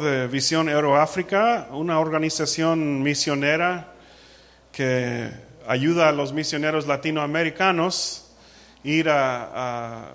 [0.00, 3.92] de Visión Euroáfrica, una organización misionera
[4.72, 5.30] que
[5.66, 8.32] ayuda a los misioneros latinoamericanos
[8.82, 10.14] ir a,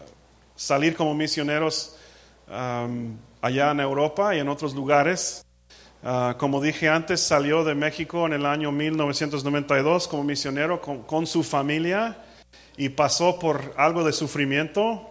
[0.56, 1.96] salir como misioneros
[2.48, 5.46] um, allá en Europa y en otros lugares.
[6.04, 11.44] Uh, como dije antes, salió de México en el año 1992 como misionero con su
[11.44, 12.18] familia
[12.78, 15.10] y pasó por algo de sufrimiento.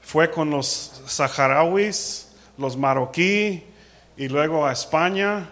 [0.00, 2.28] Fue con los saharauis,
[2.58, 3.75] los marroquíes
[4.16, 5.50] y luego a España.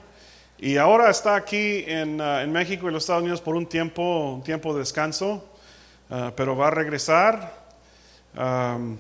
[0.59, 4.43] Y ahora está aquí en, uh, México y los Estados Unidos por un tiempo, un
[4.43, 5.45] tiempo de descanso,
[6.11, 7.65] uh, pero va a regresar.
[8.37, 8.97] Um,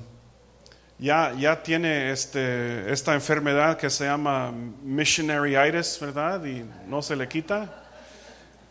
[0.99, 6.45] ya, ya tiene este, esta enfermedad que se llama missionaryitis, ¿verdad?
[6.45, 7.83] Y no se le quita.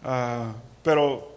[0.04, 1.33] Uh, pero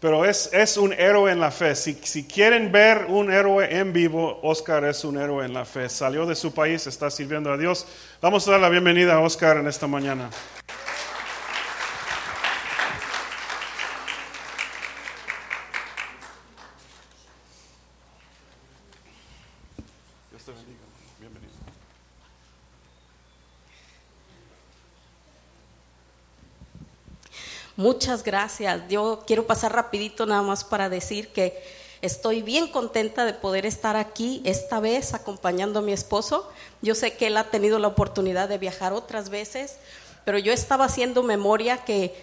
[0.00, 1.74] pero es, es, un héroe en la fe.
[1.76, 5.90] Si, si, quieren ver un héroe en vivo, Oscar es un héroe en la fe.
[5.90, 7.86] Salió de su país, está sirviendo a Dios.
[8.22, 10.30] Vamos a dar la bienvenida a Oscar en esta mañana.
[27.80, 28.82] Muchas gracias.
[28.90, 31.64] Yo quiero pasar rapidito nada más para decir que
[32.02, 36.46] estoy bien contenta de poder estar aquí esta vez acompañando a mi esposo.
[36.82, 39.76] Yo sé que él ha tenido la oportunidad de viajar otras veces,
[40.26, 42.14] pero yo estaba haciendo memoria que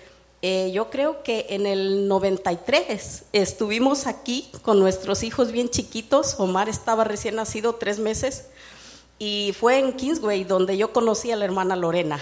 [0.44, 6.36] eh, yo creo que en el 93 estuvimos aquí con nuestros hijos bien chiquitos.
[6.39, 8.45] Omar estaba recién nacido, tres meses
[9.20, 12.20] y fue en Kingsway donde yo conocí a la hermana Lorena.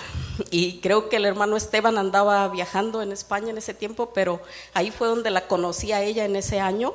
[0.49, 4.41] Y creo que el hermano Esteban andaba viajando en España en ese tiempo, pero
[4.73, 6.93] ahí fue donde la conocí a ella en ese año.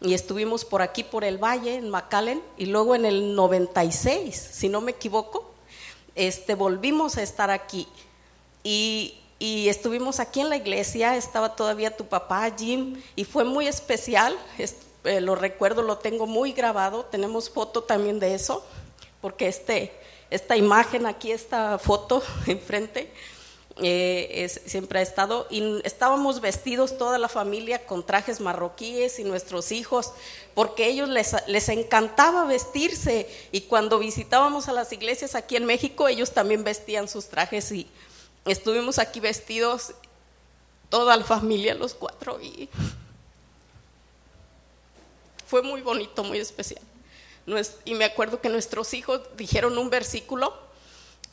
[0.00, 2.42] Y estuvimos por aquí, por el valle, en McAllen.
[2.56, 5.50] Y luego en el 96, si no me equivoco,
[6.14, 7.88] este, volvimos a estar aquí.
[8.62, 14.36] Y, estuvimos aquí en la iglesia, estaba todavía tu papá, Jim, y fue muy especial.
[15.04, 17.04] Eh, lo recuerdo, lo tengo muy grabado.
[17.06, 18.64] Tenemos foto también de eso
[19.22, 19.92] porque este,
[20.28, 23.10] esta imagen aquí, esta foto enfrente,
[23.78, 29.72] eh, siempre ha estado, y estábamos vestidos toda la familia con trajes marroquíes y nuestros
[29.72, 30.12] hijos,
[30.54, 33.26] porque ellos les, les encantaba vestirse.
[33.50, 37.86] Y cuando visitábamos a las iglesias aquí en México, ellos también vestían sus trajes y
[38.44, 39.94] estuvimos aquí vestidos
[40.90, 42.68] toda la familia, los cuatro, y
[45.46, 46.82] fue muy bonito, muy especial
[47.84, 50.54] y me acuerdo que nuestros hijos dijeron un versículo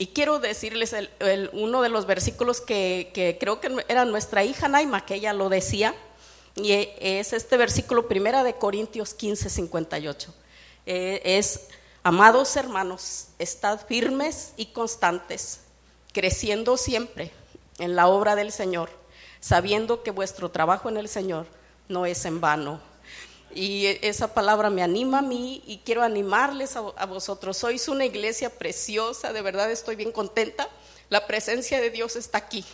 [0.00, 0.96] y quiero decirles
[1.52, 5.94] uno de los versículos que, creo que era nuestra hija Naima, que ella lo decía,
[6.56, 10.34] y es este versículo primera de Corintios 15, 58.
[10.86, 11.68] Eh, es,
[12.02, 15.60] amados hermanos, estad firmes y constantes,
[16.14, 17.30] creciendo siempre
[17.78, 18.88] en la obra del Señor,
[19.38, 21.46] sabiendo que vuestro trabajo en el Señor
[21.88, 22.80] no es en vano.
[23.54, 27.56] Y esa palabra me anima a mí y quiero animarles a, vosotros.
[27.56, 30.68] Sois una iglesia preciosa, de verdad estoy bien contenta.
[31.08, 32.64] La presencia de Dios está aquí.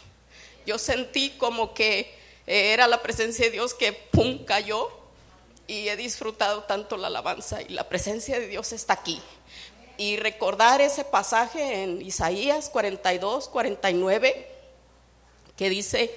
[0.67, 2.15] Yo sentí como que
[2.47, 4.91] eh, era la presencia de Dios que pum cayó
[5.67, 9.23] y he disfrutado tanto la alabanza y la presencia de Dios está aquí.
[9.97, 14.57] Y recordar ese pasaje en Isaías 42, 49
[15.57, 16.15] que dice,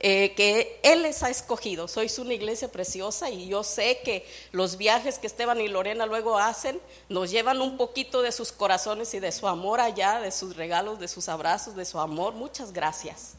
[0.00, 1.88] eh, que Él les ha escogido.
[1.88, 6.38] Sois una iglesia preciosa y yo sé que los viajes que Esteban y Lorena luego
[6.38, 10.56] hacen nos llevan un poquito de sus corazones y de su amor allá, de sus
[10.56, 12.34] regalos, de sus abrazos, de su amor.
[12.34, 13.34] Muchas gracias.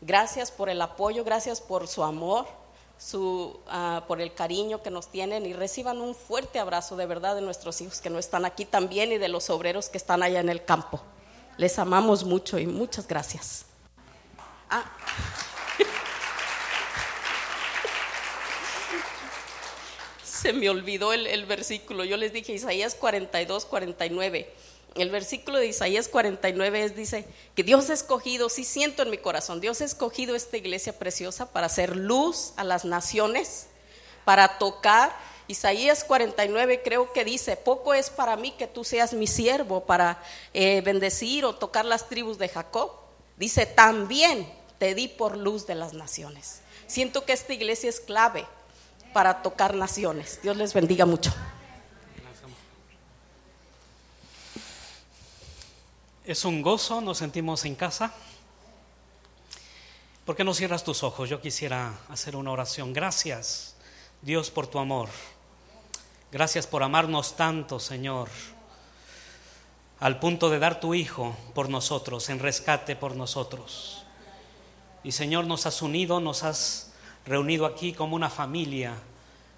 [0.00, 2.46] Gracias por el apoyo, gracias por su amor,
[3.68, 7.42] ah, por el cariño que nos tienen y reciban un fuerte abrazo de verdad de
[7.42, 10.48] nuestros hijos que no están aquí también y de los obreros que están allá en
[10.48, 11.02] el campo.
[11.58, 13.66] Les amamos mucho y muchas gracias.
[14.70, 14.84] Ah.
[20.40, 22.04] Se me olvidó el, versículo.
[22.04, 24.50] Yo les dije Isaías 42, 49.
[24.94, 29.18] El versículo de Isaías 49 es, dice, que Dios ha escogido, sí siento en mi
[29.18, 33.66] corazón, Dios ha escogido esta iglesia preciosa para hacer luz a las naciones,
[34.24, 35.14] para tocar.
[35.46, 40.22] Isaías 49 creo que dice, poco es para mí que tú seas mi siervo para
[40.54, 42.92] eh, bendecir o tocar las tribus de Jacob.
[43.36, 46.62] Dice, también te di por luz de las naciones.
[46.86, 48.46] Siento que esta iglesia es clave
[49.12, 50.40] para tocar naciones.
[50.42, 51.32] Dios les bendiga mucho.
[56.24, 58.12] Es un gozo, nos sentimos en casa.
[60.24, 61.28] ¿Por qué no cierras tus ojos?
[61.28, 62.92] Yo quisiera hacer una oración.
[62.92, 63.74] Gracias,
[64.22, 65.08] Dios, por tu amor.
[66.30, 68.28] Gracias por amarnos tanto, Señor.
[69.98, 74.02] al punto de dar tu Hijo por nosotros, en rescate por nosotros.
[75.04, 76.89] Y Señor, nos has unido, nos has
[77.30, 78.92] reunido aquí como una familia,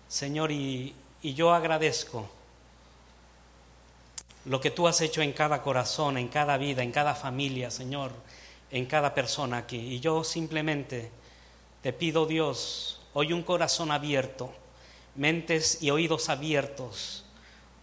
[0.07, 2.29] Señor, y, y yo agradezco
[4.45, 8.13] lo que tú has hecho en cada corazón, en cada vida, en cada familia, Señor,
[8.71, 9.79] en cada persona aquí.
[9.79, 11.11] Y yo simplemente
[11.81, 14.53] te pido, Dios, hoy un corazón abierto,
[15.15, 17.25] mentes y oídos abiertos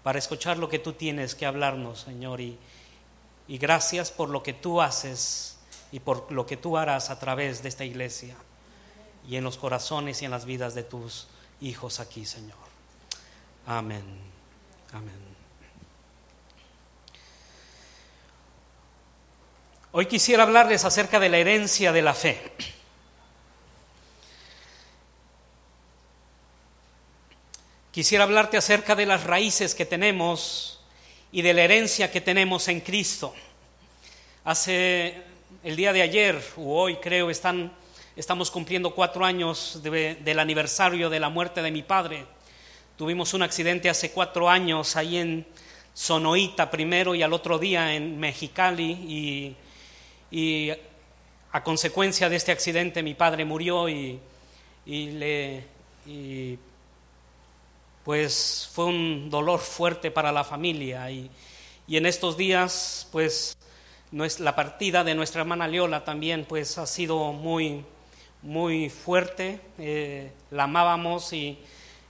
[0.03, 2.41] para escuchar lo que tú tienes que hablarnos, Señor.
[2.41, 2.59] Y,
[3.47, 5.57] y gracias por lo que tú haces
[5.91, 8.35] y por lo que tú harás a través de esta iglesia
[9.29, 11.27] y en los corazones y en las vidas de tus
[11.61, 12.57] hijos aquí, Señor.
[13.67, 14.03] Amén.
[14.91, 15.29] Amén.
[19.91, 22.51] Hoy quisiera hablarles acerca de la herencia de la fe.
[27.91, 30.79] Quisiera hablarte acerca de las raíces que tenemos
[31.31, 33.35] y de la herencia que tenemos en Cristo.
[34.43, 35.21] Hace
[35.63, 37.71] el día de ayer, o hoy creo, están,
[38.19, 42.25] estamos cumpliendo cuatro años del aniversario de la muerte de mi padre.
[42.97, 45.45] Tuvimos un accidente hace cuatro años ahí en
[45.93, 49.55] Sonoita primero y al otro día en Mexicali y
[50.31, 50.71] y
[51.51, 54.19] a consecuencia de este accidente mi padre murió y,
[58.03, 61.29] pues fue un dolor fuerte para la familia y,
[61.89, 63.57] en estos días pues
[64.11, 67.83] la partida de nuestra hermana Leola también pues ha sido muy
[68.41, 71.59] muy fuerte eh, la amábamos y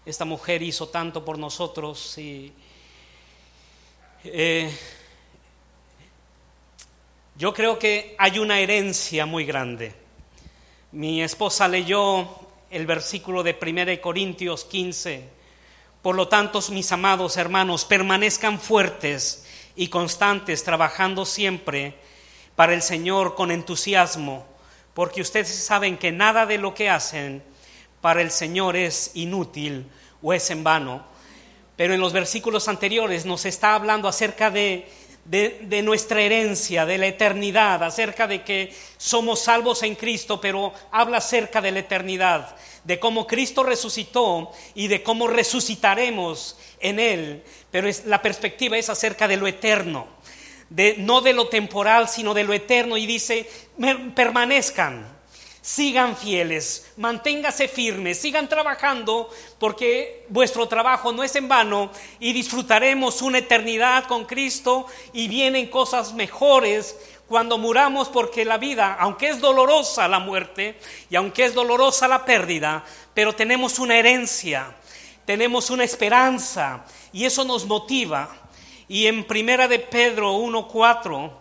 [0.06, 2.54] esta mujer hizo tanto por nosotros y
[4.24, 4.72] eh,
[7.36, 9.94] yo creo que hay una herencia muy grande.
[10.92, 12.28] Mi esposa leyó
[12.70, 15.30] el versículo de 1 Corintios 15.
[16.02, 19.46] Por lo tanto, mis amados hermanos, permanezcan fuertes
[19.76, 21.96] y constantes, trabajando siempre
[22.56, 24.46] para el Señor con entusiasmo,
[24.94, 27.44] porque ustedes saben que nada de lo que hacen
[28.02, 29.86] para el Señor es inútil
[30.22, 31.04] o es en vano.
[31.76, 34.88] Pero en los versículos anteriores nos está hablando acerca de
[35.30, 41.18] de, nuestra herencia, de la eternidad, acerca de que somos salvos en Cristo, pero habla
[41.18, 47.44] acerca de la eternidad, de cómo Cristo resucitó y de cómo resucitaremos en Él.
[47.70, 50.08] Pero la perspectiva es acerca de lo eterno,
[50.70, 52.98] de, no de lo temporal, sino de lo eterno.
[52.98, 53.50] Y dice,
[54.16, 55.20] permanezcan
[55.62, 59.30] sigan fieles, manténgase firmes, sigan trabajando
[59.60, 65.68] porque vuestro trabajo no es en vano y disfrutaremos una eternidad con Cristo y vienen
[65.68, 66.96] cosas mejores
[67.28, 70.80] cuando muramos porque la vida, aunque es dolorosa la muerte
[71.10, 72.84] y aunque es dolorosa la pérdida,
[73.14, 74.76] pero tenemos una herencia,
[75.26, 76.84] tenemos una esperanza
[77.14, 78.36] y eso nos motiva.
[78.90, 81.32] Y en primera de Pedro 1:4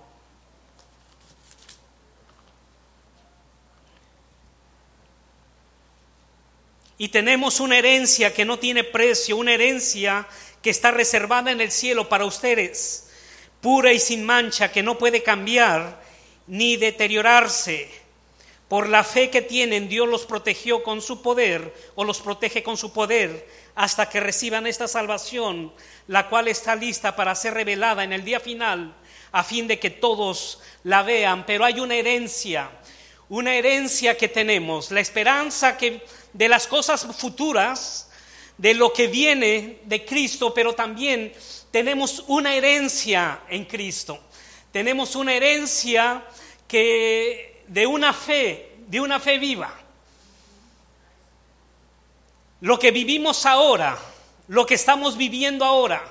[7.01, 10.27] Y tenemos una herencia que no tiene precio, una herencia
[10.61, 13.09] que está reservada en el cielo para ustedes,
[13.61, 16.03] pura y sin mancha, que no puede cambiar
[16.49, 17.89] ni deteriorarse.
[18.69, 22.77] Por la fe que tienen, Dios los protegió con su poder o los protege con
[22.77, 23.47] su poder
[23.79, 25.73] hasta que reciban esta salvación,
[26.09, 28.93] la cual está lista para ser revelada en el día final,
[29.31, 31.47] a fin de que todos la vean.
[31.47, 32.73] Pero hay una herencia,
[33.29, 38.11] una herencia que tenemos, la esperanza que de las cosas futuras,
[38.57, 41.33] de lo que viene de Cristo, pero también
[41.71, 44.19] tenemos una herencia en Cristo.
[44.73, 46.25] Tenemos una herencia
[46.67, 49.73] que de una fe, de una fe viva.
[52.61, 53.97] Lo que vivimos ahora,
[54.49, 56.03] lo que estamos viviendo ahora,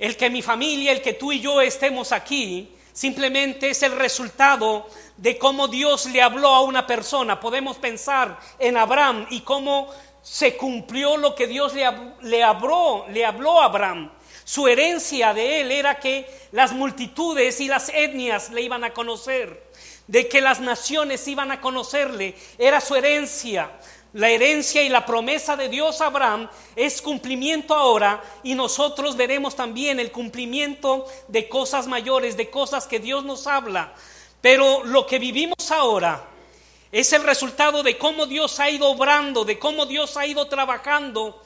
[0.00, 4.88] el que mi familia, el que tú y yo estemos aquí, simplemente es el resultado
[5.16, 7.38] de cómo Dios le habló a una persona.
[7.38, 9.88] Podemos pensar en Abraham y cómo
[10.22, 14.10] se cumplió lo que Dios le, habló, le habló a Abraham.
[14.42, 19.70] Su herencia de él era que las multitudes y las etnias le iban a conocer,
[20.08, 23.70] de que las naciones iban a conocerle, era su herencia.
[24.16, 29.54] La herencia y la promesa de Dios a Abraham es cumplimiento ahora y nosotros veremos
[29.54, 33.92] también el cumplimiento de cosas mayores, de cosas que Dios nos habla.
[34.40, 36.26] Pero lo que vivimos ahora
[36.90, 41.42] es el resultado de cómo Dios ha ido obrando, de cómo Dios ha ido trabajando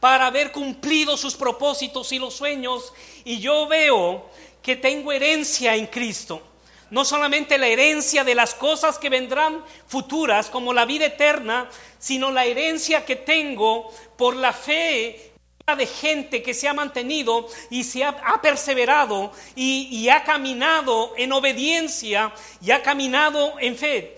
[0.00, 2.92] para haber cumplido sus propósitos y los sueños.
[3.24, 4.28] Y yo veo
[4.60, 6.42] que tengo herencia en Cristo.
[6.90, 11.68] No solamente la herencia de las cosas que vendrán futuras, como la vida eterna,
[11.98, 15.32] sino la herencia que tengo por la fe
[15.76, 21.32] de gente que se ha mantenido y se ha, perseverado y, y ha caminado en
[21.32, 24.16] obediencia y ha caminado en fe.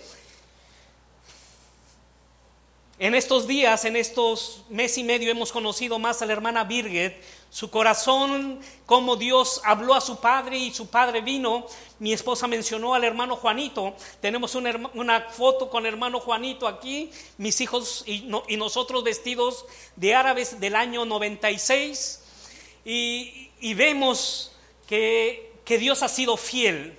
[3.00, 7.14] En estos días, en estos mes y medio, hemos conocido más a la hermana Birgit,
[7.50, 11.66] su corazón, cómo Dios habló a su padre y su padre vino.
[11.98, 13.94] Mi esposa mencionó al hermano Juanito.
[14.20, 19.66] Tenemos una, foto con el hermano Juanito aquí, mis hijos y, no- y nosotros vestidos
[19.96, 22.22] de árabes del año 96.
[22.84, 24.52] Y, vemos
[24.86, 26.96] que, que Dios ha sido fiel.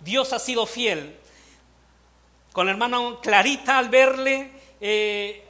[0.00, 1.18] Dios ha sido fiel
[2.52, 5.41] con la hermana Clarita al verle, eh,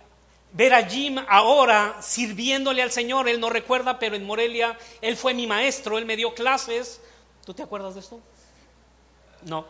[0.53, 5.35] ver a Jim ahora sirviéndole al Señor, él no recuerda, pero en Morelia él fue
[5.35, 7.01] mi maestro, él me dio clases.
[7.45, 8.21] ¿Tú te acuerdas de esto?
[9.43, 9.67] No,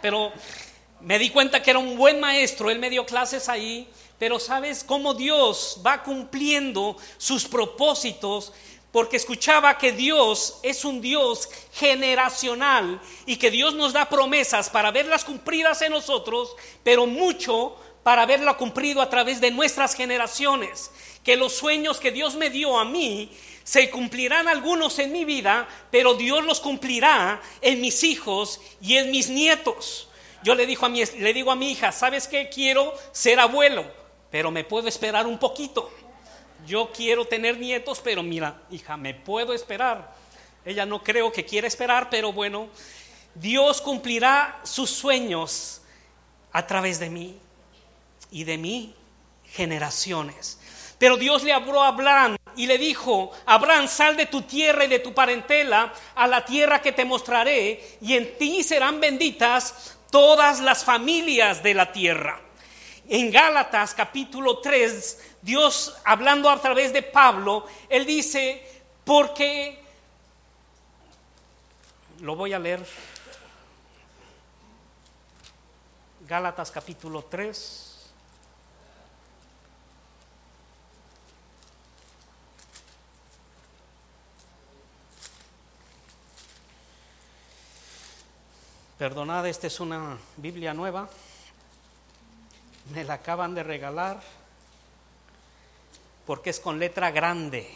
[0.00, 0.32] pero
[1.00, 4.84] me di cuenta que era un buen maestro, él me dio clases ahí, pero sabes
[4.84, 8.52] cómo Dios va cumpliendo sus propósitos,
[8.92, 14.90] porque escuchaba que Dios es un Dios generacional y que Dios nos da promesas para
[14.90, 20.90] verlas cumplidas en nosotros, pero mucho para verla cumplido a través de nuestras generaciones,
[21.22, 23.30] que los sueños que Dios me dio a mí
[23.62, 29.10] se cumplirán algunos en mi vida, pero Dios los cumplirá en mis hijos y en
[29.10, 30.08] mis nietos.
[30.42, 32.48] Yo le, digo a mi, le digo a mi hija, ¿sabes qué?
[32.48, 33.84] Quiero ser abuelo,
[34.30, 35.90] pero me puedo esperar un poquito.
[36.66, 40.14] Yo quiero tener nietos, pero mira, hija, me puedo esperar.
[40.64, 42.68] Ella no creo que quiera esperar, pero bueno,
[43.34, 45.82] Dios cumplirá sus sueños
[46.52, 47.38] a través de mí
[48.30, 48.94] y de mí
[49.44, 50.58] generaciones.
[50.98, 54.88] Pero Dios le habló a Abraham y le dijo, Abraham, sal de tu tierra y
[54.88, 60.60] de tu parentela a la tierra que te mostraré, y en ti serán benditas todas
[60.60, 62.40] las familias de la tierra.
[63.08, 68.62] En Gálatas capítulo 3, Dios hablando a través de Pablo, él dice,
[69.04, 69.82] porque,
[72.20, 72.84] lo voy a leer,
[76.28, 77.89] Gálatas capítulo 3.
[89.00, 91.08] Perdonad, esta es una Biblia nueva.
[92.92, 94.20] Me la acaban de regalar
[96.26, 97.66] porque es con letra grande.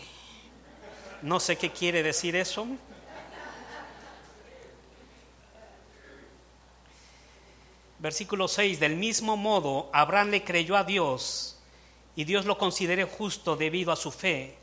[1.22, 2.66] No sé qué quiere decir eso.
[8.00, 11.58] Versículo 6, del mismo modo, Abraham le creyó a Dios
[12.16, 14.58] y Dios lo consideró justo debido a su fe.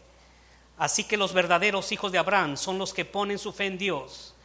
[0.78, 4.36] Así que los verdaderos hijos de Abraham son los que ponen su fe en Dios.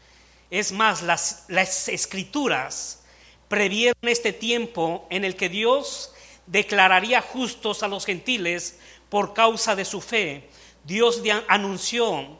[0.50, 3.02] Es más, las, las escrituras
[3.48, 6.12] previeron este tiempo en el que Dios
[6.46, 10.48] declararía justos a los gentiles por causa de su fe.
[10.84, 12.38] Dios anunció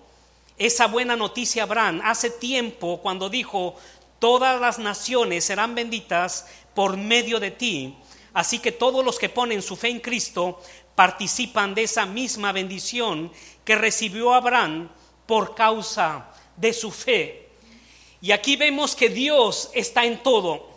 [0.59, 3.77] esa buena noticia a Abraham hace tiempo cuando dijo,
[4.19, 7.97] todas las naciones serán benditas por medio de ti.
[8.33, 10.61] Así que todos los que ponen su fe en Cristo
[10.95, 13.33] participan de esa misma bendición
[13.65, 14.91] que recibió Abraham
[15.27, 17.46] por causa de su fe.
[18.21, 20.69] Y aquí vemos que Dios está en todo.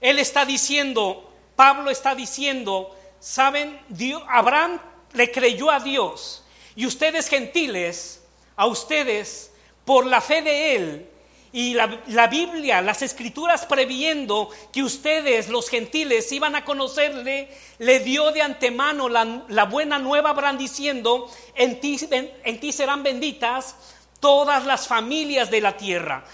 [0.00, 4.80] Él está diciendo, Pablo está diciendo, saben, Dios, Abraham
[5.12, 8.22] le creyó a Dios y ustedes gentiles,
[8.56, 9.52] a ustedes,
[9.84, 11.08] por la fe de él
[11.52, 18.00] y la, la Biblia, las escrituras previendo que ustedes, los gentiles, iban a conocerle, le
[18.00, 23.76] dio de antemano la, la buena nueva Abraham diciendo, en ti, en ti serán benditas
[24.18, 26.24] todas las familias de la tierra.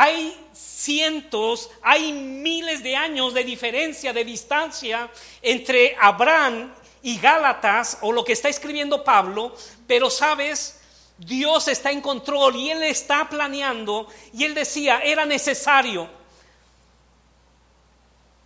[0.00, 5.10] Hay cientos, hay miles de años de diferencia, de distancia
[5.42, 9.56] entre Abraham y Gálatas, o lo que está escribiendo Pablo,
[9.88, 10.78] pero sabes,
[11.18, 16.08] Dios está en control y Él está planeando, y Él decía, era necesario,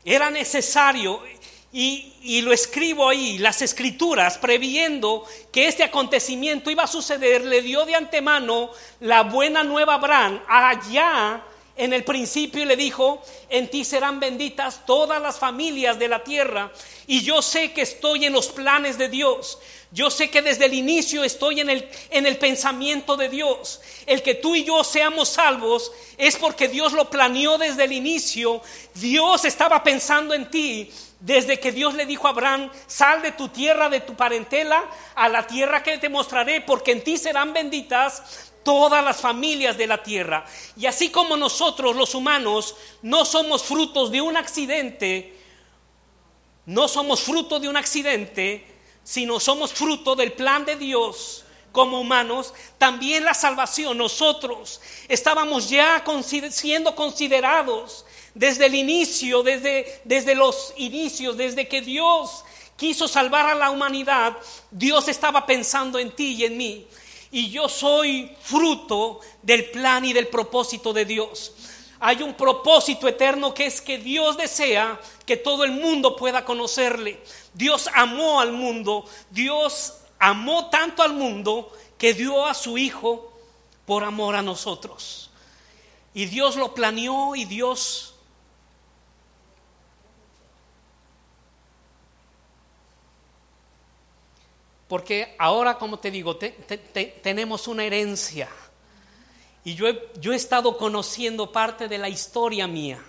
[0.06, 1.23] era necesario,
[1.73, 7.87] y, lo escribo ahí, las escrituras, previendo que este acontecimiento iba a suceder, le dio
[7.87, 11.43] de antemano la buena nueva a Abraham allá
[11.75, 16.23] en el principio y le dijo, en ti serán benditas todas las familias de la
[16.23, 16.71] tierra.
[17.07, 19.59] Y yo sé que estoy en los planes de Dios.
[19.92, 23.80] Yo sé que desde el inicio estoy en el, en el pensamiento de Dios.
[24.06, 28.62] El que tú y yo seamos salvos es porque Dios lo planeó desde el inicio.
[28.94, 33.49] Dios estaba pensando en ti desde que Dios le dijo a Abraham, sal de tu
[33.49, 34.82] tierra, de tu parentela,
[35.14, 39.87] a la tierra que te mostraré, porque en ti serán benditas todas las familias de
[39.87, 40.46] la tierra.
[40.76, 45.37] Y así como nosotros los humanos no somos frutos de un accidente,
[46.66, 48.72] no somos fruto de un accidente,
[49.04, 53.99] sino somos fruto del plan de Dios como humanos, también la salvación.
[53.99, 56.04] Nosotros estábamos ya
[56.50, 58.04] siendo considerados
[58.35, 62.44] desde el inicio, desde, desde los inicios, desde que Dios
[62.76, 64.37] quiso salvar a la humanidad,
[64.71, 66.87] Dios estaba pensando en ti y en mí.
[67.30, 71.52] Y yo soy fruto del plan y del propósito de Dios.
[72.00, 75.00] Hay un propósito eterno que es que Dios desea
[75.33, 77.19] que todo el mundo pueda conocerle.
[77.55, 83.33] Dios amó al mundo, Dios amó tanto al mundo que dio a su Hijo
[83.87, 85.31] por amor a nosotros.
[86.12, 88.11] Y Dios lo planeó y Dios
[94.87, 98.51] Porque ahora, como te digo, tenemos una herencia.
[99.65, 99.87] Y yo
[100.21, 103.03] yo he estado conociendo parte de la historia mía,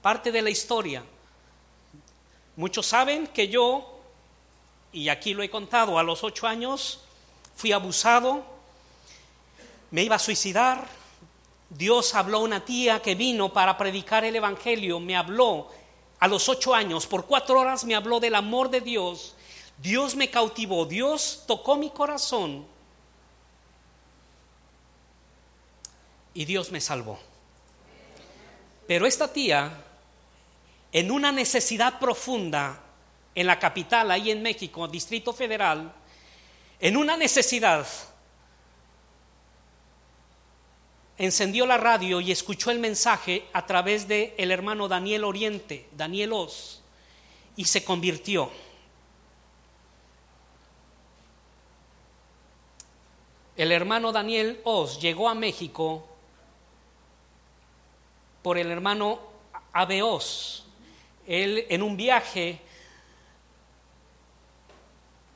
[0.00, 1.04] parte de la historia.
[2.56, 4.00] Muchos saben que yo,
[4.92, 7.00] y aquí lo he contado, a los ocho años
[7.54, 8.42] fui abusado,
[9.90, 10.86] me iba a suicidar.
[11.68, 15.68] Dios habló a una tía que vino para predicar el Evangelio, me habló
[16.18, 19.34] a los ocho años, por cuatro horas me habló del amor de Dios.
[19.78, 22.66] Dios me cautivó, Dios tocó mi corazón
[26.32, 27.18] y Dios me salvó.
[28.86, 29.85] Pero esta tía
[30.96, 32.80] en una necesidad profunda
[33.34, 35.92] en la capital, ahí en México, Distrito Federal,
[36.80, 37.86] en una necesidad,
[41.18, 46.32] encendió la radio y escuchó el mensaje a través de el hermano Daniel Oriente, Daniel
[46.32, 46.80] Oz,
[47.56, 48.50] y se convirtió.
[53.54, 56.08] El hermano Daniel Oz llegó a México
[58.42, 59.20] por el hermano
[59.74, 60.65] Abeos,
[61.26, 62.60] él en un viaje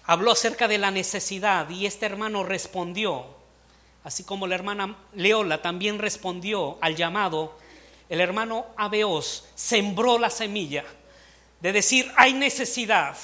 [0.05, 3.27] habló acerca de la necesidad y este hermano respondió,
[4.05, 7.57] así como la hermana Leola también respondió al llamado,
[8.09, 10.85] el hermano Abeos sembró la semilla
[11.61, 13.17] de decir, hay necesidad,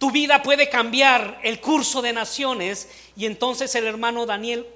[0.00, 2.88] tu vida puede cambiar el curso de naciones.
[3.16, 4.66] Y entonces el hermano Daniel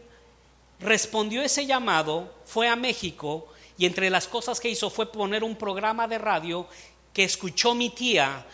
[0.81, 3.49] respondió ese llamado, fue a México
[3.79, 6.67] y entre las cosas que hizo fue poner un programa de radio
[7.15, 8.45] que escuchó mi tía,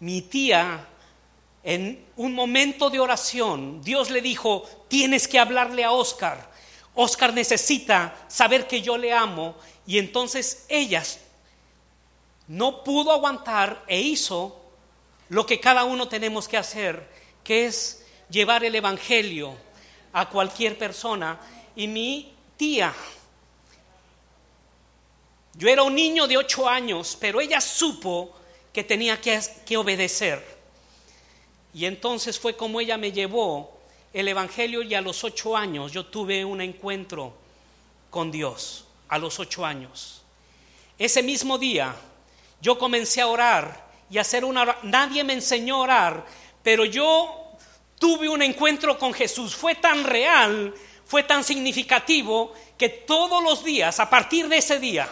[0.00, 0.86] mi tía
[1.64, 6.48] en un momento de oración, Dios le dijo, tienes que hablarle a Oscar.
[6.94, 9.56] Oscar necesita saber que yo le amo.
[9.84, 11.18] Y entonces ellas
[12.46, 14.60] no pudo aguantar e hizo
[15.28, 17.10] lo que cada uno tenemos que hacer,
[17.42, 19.56] que es llevar el Evangelio
[20.12, 21.40] a cualquier persona.
[21.74, 22.94] Y mi tía
[25.58, 28.34] yo era un niño de ocho años, pero ella supo
[28.72, 30.44] que tenía que, obedecer.
[31.72, 33.78] Y entonces fue como ella me llevó
[34.12, 37.34] el Evangelio y a los ocho años yo tuve un encuentro
[38.10, 40.22] con Dios, a los ocho años.
[40.98, 41.94] Ese mismo día
[42.60, 44.76] yo comencé a orar y a hacer una...
[44.82, 46.26] Nadie me enseñó a orar,
[46.62, 47.46] pero yo
[47.98, 49.54] tuve un encuentro con Jesús.
[49.54, 50.74] Fue tan real,
[51.06, 55.08] fue tan significativo que todos los días, a partir de ese día,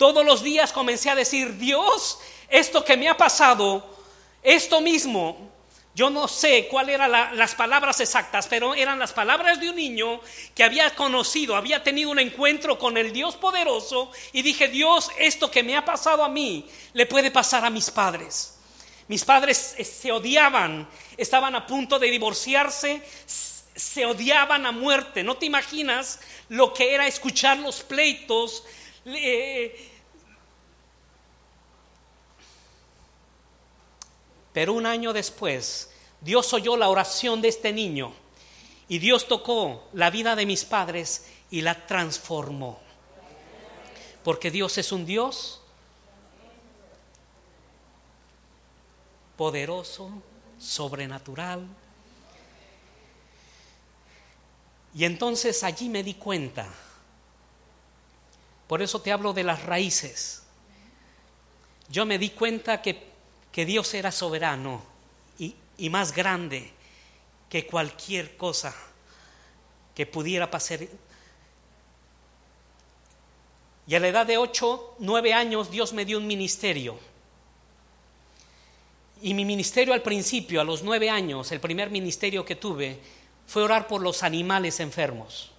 [0.00, 3.86] todos los días comencé a decir, Dios, esto que me ha pasado,
[4.42, 5.52] esto mismo,
[5.94, 10.18] yo no sé cuáles eran las palabras exactas, pero eran las palabras de un niño
[10.54, 15.50] que había conocido, había tenido un encuentro con el Dios poderoso y dije, Dios, esto
[15.50, 18.58] que me ha pasado a mí, le puede pasar a mis padres.
[19.06, 25.22] Mis padres eh, se odiaban, estaban a punto de divorciarse, se odiaban a muerte.
[25.22, 28.64] No te imaginas lo que era escuchar los pleitos.
[29.04, 29.89] Eh,
[34.52, 38.12] Pero un año después, Dios oyó la oración de este niño
[38.88, 42.80] y Dios tocó la vida de mis padres y la transformó.
[44.24, 45.60] Porque Dios es un Dios
[49.36, 50.10] poderoso,
[50.58, 51.66] sobrenatural.
[54.94, 56.68] Y entonces allí me di cuenta,
[58.66, 60.42] por eso te hablo de las raíces,
[61.88, 63.09] yo me di cuenta que
[63.52, 64.82] que Dios era soberano
[65.38, 66.70] y, más grande
[67.48, 68.74] que cualquier cosa
[69.94, 70.80] que pudiera pasar.
[73.86, 76.98] Y a la edad de 8, 9 años Dios me dio un ministerio.
[79.22, 83.00] Y mi ministerio al principio, a los 9 años, el primer ministerio que tuve,
[83.46, 85.50] fue orar por los animales enfermos.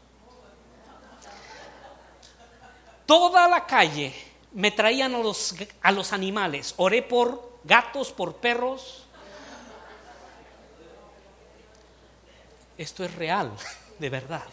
[3.05, 4.13] Toda la calle
[4.53, 6.73] me traían a los, a los animales.
[6.77, 9.05] Oré por gatos por perros.
[12.77, 13.51] esto es real,
[13.99, 14.47] de verdad.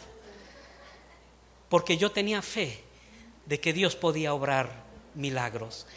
[1.67, 2.83] Porque yo tenía fe
[3.45, 4.83] de que Dios podía obrar
[5.15, 5.87] milagros.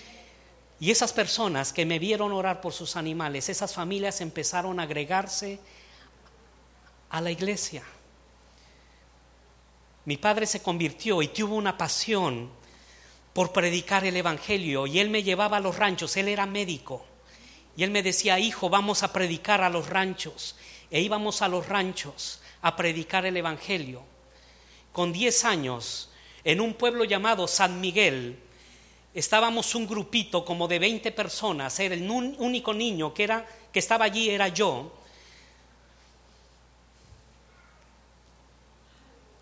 [0.80, 5.60] Y esas personas que me vieron orar por sus animales, esas familias empezaron a agregarse
[7.10, 7.84] a la iglesia.
[10.04, 12.50] Mi padre se convirtió y tuvo una pasión
[13.32, 17.04] por predicar el Evangelio y él me llevaba a los ranchos, él era médico.
[17.76, 20.56] Y él me decía, hijo, vamos a predicar a los ranchos.
[20.90, 24.02] E íbamos a los ranchos a predicar el Evangelio.
[24.92, 26.10] Con 10 años,
[26.44, 28.38] en un pueblo llamado San Miguel,
[29.14, 31.80] estábamos un grupito como de 20 personas.
[31.80, 34.92] Era el único niño que, era, que estaba allí, era yo.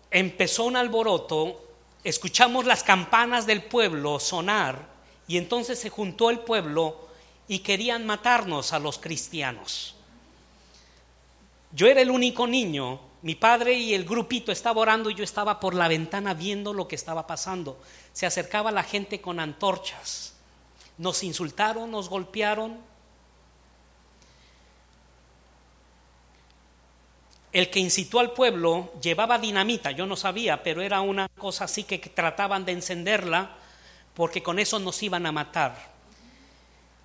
[0.09, 1.70] Empezó un alboroto,
[2.03, 4.87] escuchamos las campanas del pueblo sonar
[5.27, 7.07] y entonces se juntó el pueblo
[7.47, 9.95] y querían matarnos a los cristianos.
[11.73, 15.59] Yo era el único niño, mi padre y el grupito estaba orando y yo estaba
[15.59, 17.79] por la ventana viendo lo que estaba pasando.
[18.13, 20.33] Se acercaba la gente con antorchas.
[20.97, 22.79] Nos insultaron, nos golpearon.
[27.51, 31.83] El que incitó al pueblo llevaba dinamita, yo no sabía, pero era una cosa así
[31.83, 33.57] que trataban de encenderla
[34.13, 35.91] porque con eso nos iban a matar.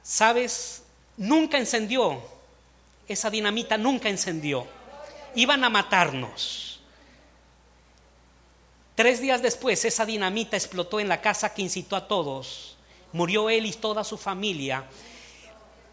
[0.02, 0.84] ¿Sabes?
[1.16, 2.22] Nunca encendió
[3.08, 4.66] esa dinamita nunca encendió.
[5.34, 6.80] Iban a matarnos.
[8.94, 12.76] Tres días después esa dinamita explotó en la casa que incitó a todos.
[13.12, 14.84] Murió él y toda su familia.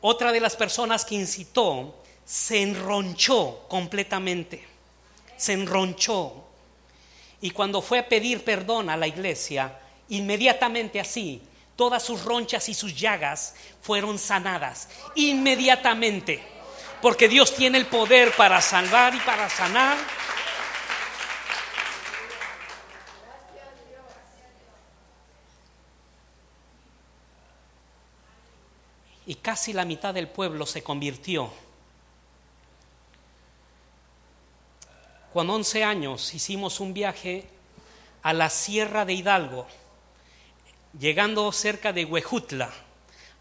[0.02, 4.68] Otra de las personas que incitó se enronchó completamente.
[5.38, 6.46] Se enronchó.
[7.42, 11.42] Y cuando fue a pedir perdón a la iglesia, inmediatamente así,
[11.76, 14.88] todas sus ronchas y sus llagas fueron sanadas.
[15.16, 16.54] Inmediatamente
[17.04, 19.98] porque Dios tiene el poder para salvar y para sanar.
[29.26, 31.52] Y casi la mitad del pueblo se convirtió.
[35.34, 37.46] Con 11 años hicimos un viaje
[38.22, 39.68] a la Sierra de Hidalgo,
[40.98, 42.72] llegando cerca de Huejutla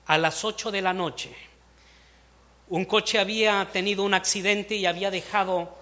[0.07, 1.53] a las 8 de la noche
[2.73, 5.77] un coche había tenido un accidente y había dejado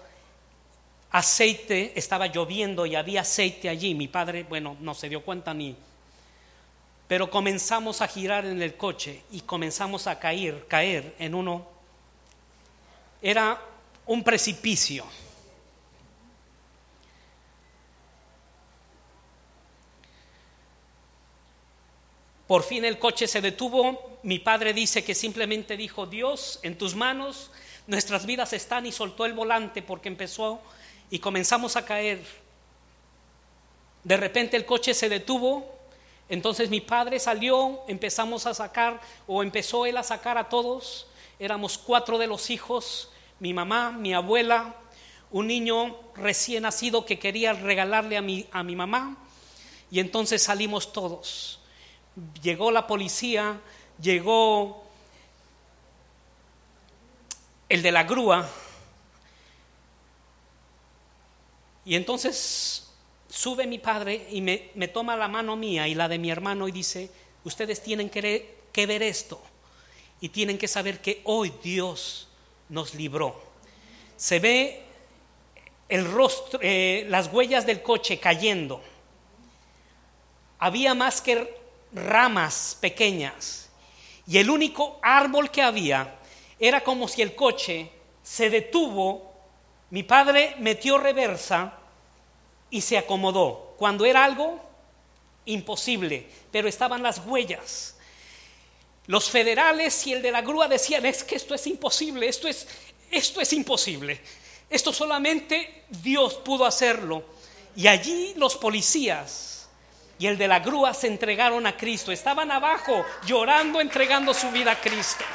[1.09, 3.95] aceite, estaba lloviendo y había aceite allí.
[3.95, 5.73] Mi padre, bueno, no se dio cuenta ni...
[7.07, 11.65] Pero comenzamos a girar en el coche y comenzamos a caer, caer en uno.
[13.21, 13.61] Era
[14.05, 15.05] un precipicio.
[22.51, 24.17] Por fin el coche se detuvo.
[24.23, 27.49] Mi padre dice que simplemente dijo, Dios, en tus manos
[27.87, 30.59] nuestras vidas están y soltó el volante porque empezó
[31.09, 32.21] y comenzamos a caer.
[34.03, 35.65] De repente el coche se detuvo.
[36.27, 41.07] Entonces mi padre salió, empezamos a sacar, o empezó él a sacar a todos.
[41.39, 44.75] Éramos cuatro de los hijos, mi mamá, mi abuela,
[45.31, 49.15] un niño recién nacido que quería regalarle a mi, a mi mamá.
[49.89, 51.60] Y entonces salimos todos
[52.41, 53.59] llegó la policía,
[53.99, 54.83] llegó
[57.69, 58.49] el de la grúa,
[61.85, 62.87] y entonces
[63.29, 66.71] sube mi padre y me, toma la mano mía y la de mi hermano y
[66.71, 67.09] dice,
[67.43, 69.41] ustedes tienen que, ver esto
[70.19, 72.27] y tienen que saber que hoy Dios
[72.69, 73.41] nos libró.
[74.15, 74.83] Se ve
[75.89, 78.81] el rostro, eh, las huellas del coche cayendo.
[80.59, 81.60] Había más que
[81.93, 83.69] ramas pequeñas
[84.27, 86.15] y el único árbol que había
[86.59, 87.91] era como si el coche
[88.23, 89.33] se detuvo,
[89.89, 91.73] mi padre metió reversa
[92.69, 94.61] y se acomodó, cuando era algo
[95.45, 97.97] imposible, pero estaban las huellas.
[99.07, 102.67] Los federales y el de la grúa decían, es que esto es imposible, esto es,
[103.09, 104.21] esto es imposible,
[104.69, 107.25] esto solamente Dios pudo hacerlo.
[107.75, 109.50] Y allí los policías
[110.21, 112.11] y el de la grúa se entregaron a Cristo.
[112.11, 115.25] Estaban abajo llorando, entregando su vida a Cristo.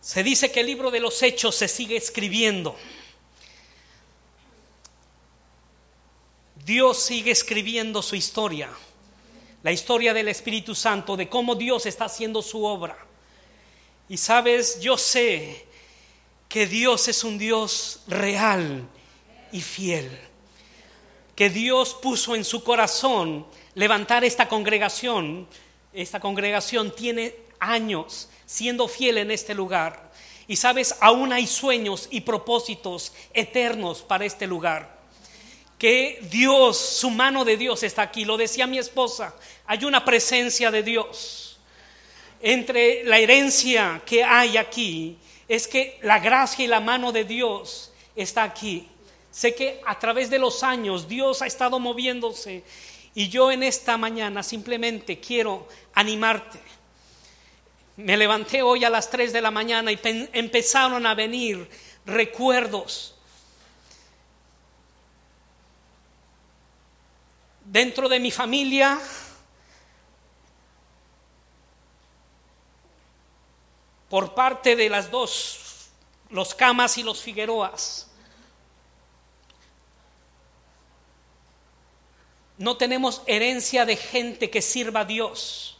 [0.00, 2.76] Se dice que el libro de los hechos se sigue escribiendo.
[6.64, 8.70] Dios sigue escribiendo su historia
[9.62, 12.96] la historia del Espíritu Santo, de cómo Dios está haciendo su obra.
[14.08, 15.66] Y sabes, yo sé
[16.48, 18.88] que Dios es un Dios real
[19.52, 20.10] y fiel.
[21.34, 25.48] que Dios puso en su corazón levantar esta congregación.
[25.92, 30.12] Esta congregación tiene años siendo fiel en este lugar.
[30.46, 35.01] Y sabes, aún hay sueños y propósitos eternos para este lugar.
[35.82, 38.24] Que Dios, su mano de Dios está aquí.
[38.24, 39.34] Lo decía mi esposa,
[39.66, 41.58] hay una presencia de Dios.
[42.40, 45.18] Entre la herencia que hay aquí
[45.48, 48.88] es que la gracia y la mano de Dios está aquí.
[49.32, 52.62] Sé que a través de los años Dios ha estado moviéndose
[53.12, 56.60] y yo en esta mañana simplemente quiero animarte.
[57.96, 59.98] Me levanté hoy a las 3 de la mañana y
[60.32, 61.68] empezaron a venir
[62.06, 63.16] recuerdos.
[67.72, 69.00] Dentro de mi familia
[74.10, 75.88] por parte de las dos,
[76.28, 78.10] los Camas y los Figueroas.
[82.58, 85.78] No tenemos herencia de gente que sirva a Dios.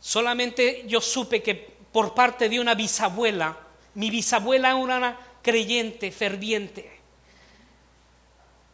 [0.00, 3.58] Solamente yo supe que por parte de una bisabuela,
[3.92, 7.03] mi bisabuela era una creyente, ferviente.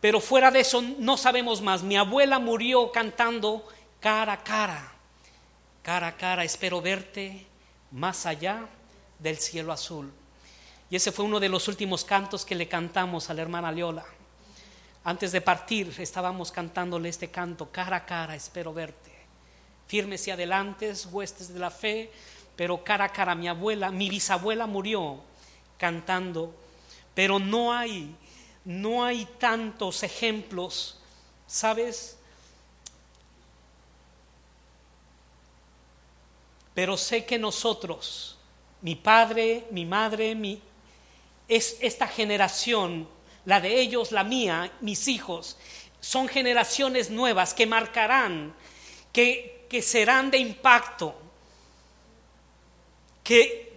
[0.00, 1.82] Pero fuera de eso no sabemos más.
[1.82, 3.66] Mi abuela murió cantando
[4.00, 4.92] cara a cara.
[5.82, 7.46] Cara a cara, espero verte
[7.90, 8.66] más allá
[9.18, 10.10] del cielo azul.
[10.90, 14.04] Y ese fue uno de los últimos cantos que le cantamos a la hermana Leola.
[15.04, 19.10] Antes de partir estábamos cantándole este canto, cara a cara, espero verte.
[19.86, 22.10] Firmes y adelantes, huestes de la fe,
[22.56, 25.20] pero cara a cara, mi abuela, mi bisabuela murió
[25.78, 26.54] cantando,
[27.14, 28.14] pero no hay,
[28.64, 30.98] no hay tantos ejemplos,
[31.46, 32.16] ¿sabes?
[36.74, 38.38] Pero sé que nosotros,
[38.80, 40.60] mi padre, mi madre, mi,
[41.48, 43.08] es esta generación
[43.44, 45.56] la de ellos, la mía, mis hijos,
[46.00, 48.54] son generaciones nuevas que marcarán,
[49.12, 51.14] que, que serán de impacto,
[53.24, 53.69] que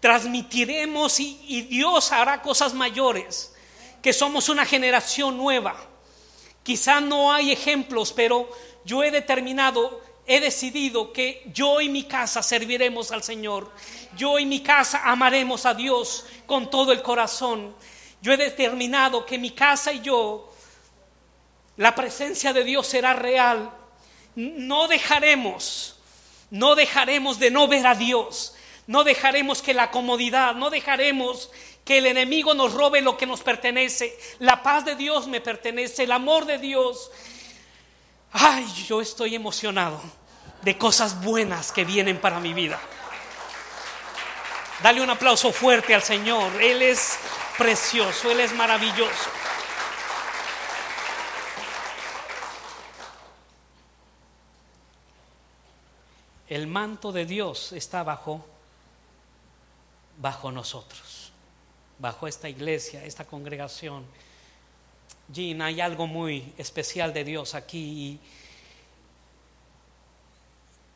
[0.00, 3.52] transmitiremos y, Dios hará cosas mayores,
[4.02, 5.76] que somos una generación nueva.
[6.62, 8.48] Quizá no hay ejemplos, pero
[8.84, 13.72] yo he determinado he decidido que yo y mi casa serviremos al Señor.
[14.14, 17.74] Yo y mi casa amaremos a Dios con todo el corazón.
[18.20, 20.52] Yo he determinado que mi casa y yo,
[21.78, 23.70] la presencia de Dios será real.
[24.34, 25.96] No dejaremos,
[26.50, 28.54] no dejaremos de no ver a Dios.
[28.88, 31.52] No dejaremos que la comodidad, no dejaremos
[31.84, 34.18] que el enemigo nos robe lo que nos pertenece.
[34.40, 37.12] La paz de Dios me pertenece, el amor de Dios
[38.32, 40.00] ay, yo estoy emocionado
[40.62, 42.78] de cosas buenas que vienen para mi vida.
[44.82, 46.62] Dale un aplauso fuerte al Señor.
[46.62, 47.18] Él es
[47.56, 49.30] precioso, Él es maravilloso.
[56.48, 58.46] El manto de Dios está bajo
[60.18, 61.32] bajo nosotros,
[61.98, 64.04] bajo esta iglesia, esta congregación.
[65.32, 68.18] Jean, hay algo muy especial de Dios aquí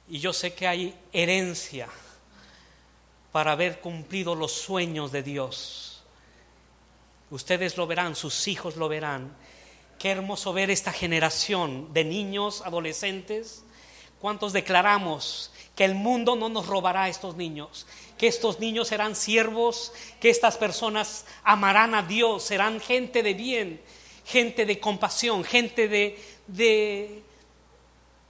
[0.08, 1.88] y, yo sé que hay herencia
[3.30, 6.02] para haber cumplido los sueños de Dios.
[7.30, 9.34] Ustedes lo verán, sus hijos lo verán.
[9.98, 13.64] Qué hermoso ver esta generación de niños, adolescentes.
[14.22, 17.86] ¿Cuántos declaramos que el mundo no nos robará a estos niños?
[18.16, 23.82] Que estos niños serán siervos, que estas personas amarán a Dios, serán gente de bien
[24.24, 26.18] gente de compasión, gente de,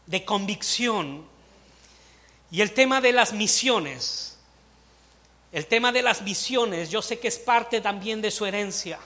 [0.06, 1.24] de, convicción.
[2.50, 4.36] Y el tema de las misiones,
[5.52, 8.98] el tema de las misiones, yo sé que es parte también de su herencia.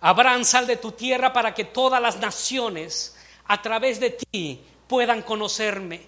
[0.00, 5.22] Abraham, sal de tu tierra para que todas las naciones a través de ti puedan
[5.22, 6.02] conocerme.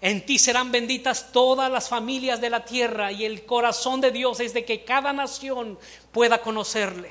[0.00, 4.40] En ti serán benditas todas las familias de la tierra y el corazón de Dios
[4.40, 5.78] es de que cada nación
[6.12, 7.10] pueda conocerle.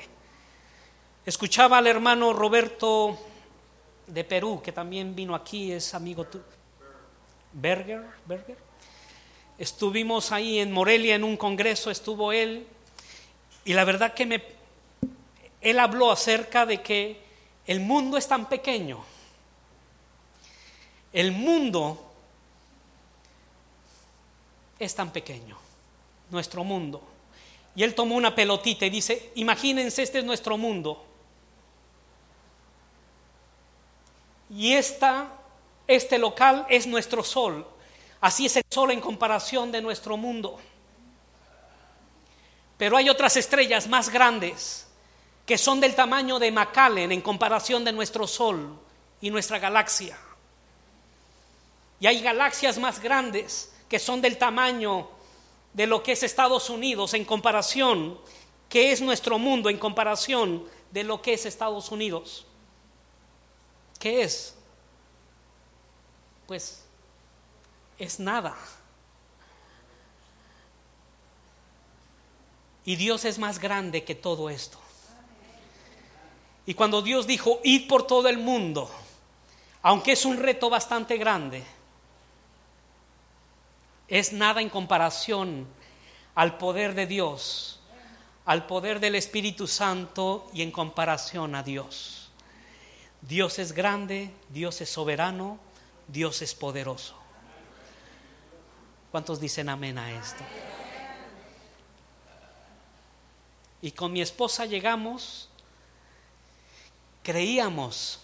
[1.26, 3.18] Escuchaba al hermano Roberto
[4.06, 6.40] de Perú, que también vino aquí, es amigo tu
[7.52, 8.56] Berger, Berger.
[9.58, 12.66] Estuvimos ahí en Morelia en un congreso, estuvo él,
[13.66, 14.42] y la verdad que me,
[15.70, 17.20] él habló acerca de que
[17.66, 19.04] el mundo es tan pequeño.
[21.12, 22.10] El mundo
[24.78, 25.58] es tan pequeño,
[26.30, 27.02] nuestro mundo.
[27.74, 31.04] Y él tomó una pelotita y dice, imagínense, este es nuestro mundo.
[34.50, 35.28] Y esta,
[35.86, 37.66] este local es nuestro sol.
[38.20, 40.58] Así es el sol en comparación de nuestro mundo.
[42.76, 44.87] Pero hay otras estrellas más grandes
[45.48, 48.78] que son del tamaño de Macallen en comparación de nuestro sol
[49.22, 50.18] y nuestra galaxia.
[51.98, 55.08] Y hay galaxias más grandes que son del tamaño
[55.72, 58.20] de lo que es Estados Unidos en comparación,
[58.68, 62.44] que es nuestro mundo en comparación de lo que es Estados Unidos.
[63.98, 64.54] ¿Qué es?
[66.46, 66.84] Pues
[67.96, 68.54] es nada.
[72.84, 74.78] Y Dios es más grande que todo esto.
[76.68, 78.90] Y cuando Dios dijo, id por todo el mundo,
[79.80, 81.64] aunque es un reto bastante grande,
[84.06, 85.66] es nada en comparación
[86.34, 87.80] al poder de Dios,
[88.44, 92.28] al poder del Espíritu Santo y en comparación a Dios.
[93.22, 95.58] Dios es grande, Dios es soberano,
[96.06, 97.16] Dios es poderoso.
[99.10, 100.44] ¿Cuántos dicen amén a esto?
[103.80, 105.48] Y con mi esposa llegamos,
[107.28, 108.20] creíamos,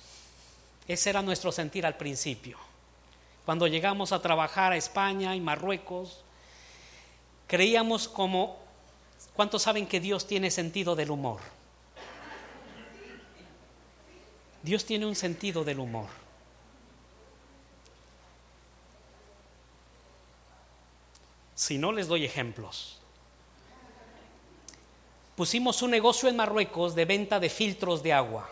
[0.89, 2.57] ese era nuestro sentir al principio
[3.45, 6.23] cuando llegamos a trabajar a España y Marruecos,
[7.47, 8.59] creíamos como,
[9.35, 11.41] ¿cuántos saben que Dios tiene sentido del humor?
[14.63, 16.09] Dios tiene un sentido del humor.
[21.55, 22.99] Si no, les doy ejemplos.
[25.37, 28.51] Pusimos un negocio en Marruecos de venta de filtros de agua.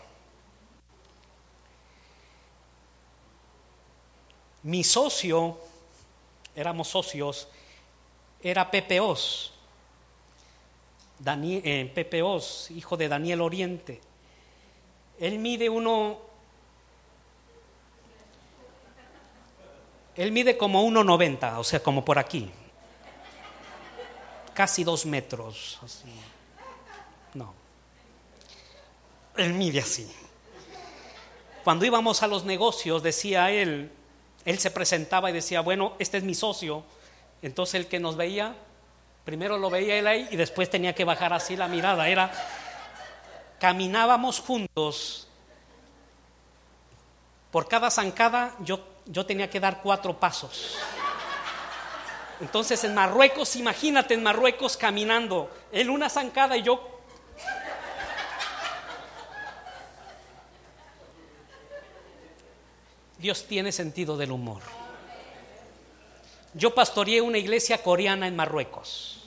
[4.63, 5.57] Mi socio,
[6.55, 7.49] éramos socios,
[8.41, 9.51] era Pepe Oz,
[11.19, 14.01] Daniel, eh, Pepe Oz, hijo de Daniel Oriente.
[15.19, 16.17] Él mide uno,
[20.15, 22.49] él mide como 1,90, o sea, como por aquí,
[24.53, 26.07] casi dos metros, así.
[27.33, 27.53] No,
[29.37, 30.09] él mide así.
[31.63, 33.91] Cuando íbamos a los negocios, decía él,
[34.45, 36.83] él se presentaba y decía, bueno, este es mi socio.
[37.41, 38.55] Entonces el que nos veía,
[39.25, 42.07] primero lo veía él ahí y después tenía que bajar así la mirada.
[42.07, 42.31] Era,
[43.59, 45.27] caminábamos juntos.
[47.51, 50.77] Por cada zancada yo, yo tenía que dar cuatro pasos.
[52.41, 56.93] Entonces en Marruecos, imagínate en Marruecos caminando, él una zancada y yo
[63.23, 64.61] Dios tiene sentido del humor.
[66.53, 69.23] Yo pastoreé una iglesia coreana en Marruecos.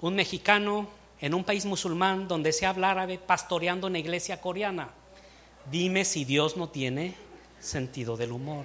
[0.00, 0.88] Un mexicano
[1.20, 4.88] en un país musulmán donde se habla árabe pastoreando una iglesia coreana.
[5.70, 7.14] Dime si Dios no tiene
[7.60, 8.64] sentido del humor.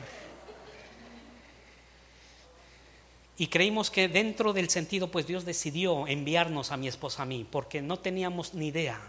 [3.37, 7.45] Y creímos que dentro del sentido, pues Dios decidió enviarnos a mi esposa a mí,
[7.51, 9.01] porque no teníamos ni idea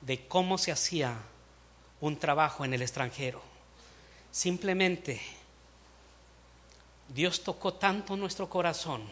[0.00, 1.18] de cómo se hacía
[2.00, 3.42] un trabajo en el extranjero.
[4.30, 5.20] Simplemente
[7.08, 9.02] Dios tocó tanto nuestro corazón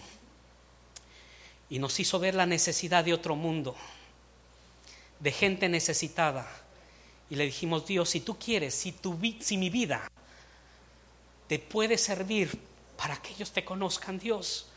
[1.69, 3.75] y nos hizo ver la necesidad de otro mundo,
[5.19, 6.47] de gente necesitada.
[7.29, 10.09] Y le dijimos, Dios, si tú quieres, si, tu, si mi vida
[11.49, 12.59] te puede servir
[12.97, 14.69] para que ellos te conozcan, Dios,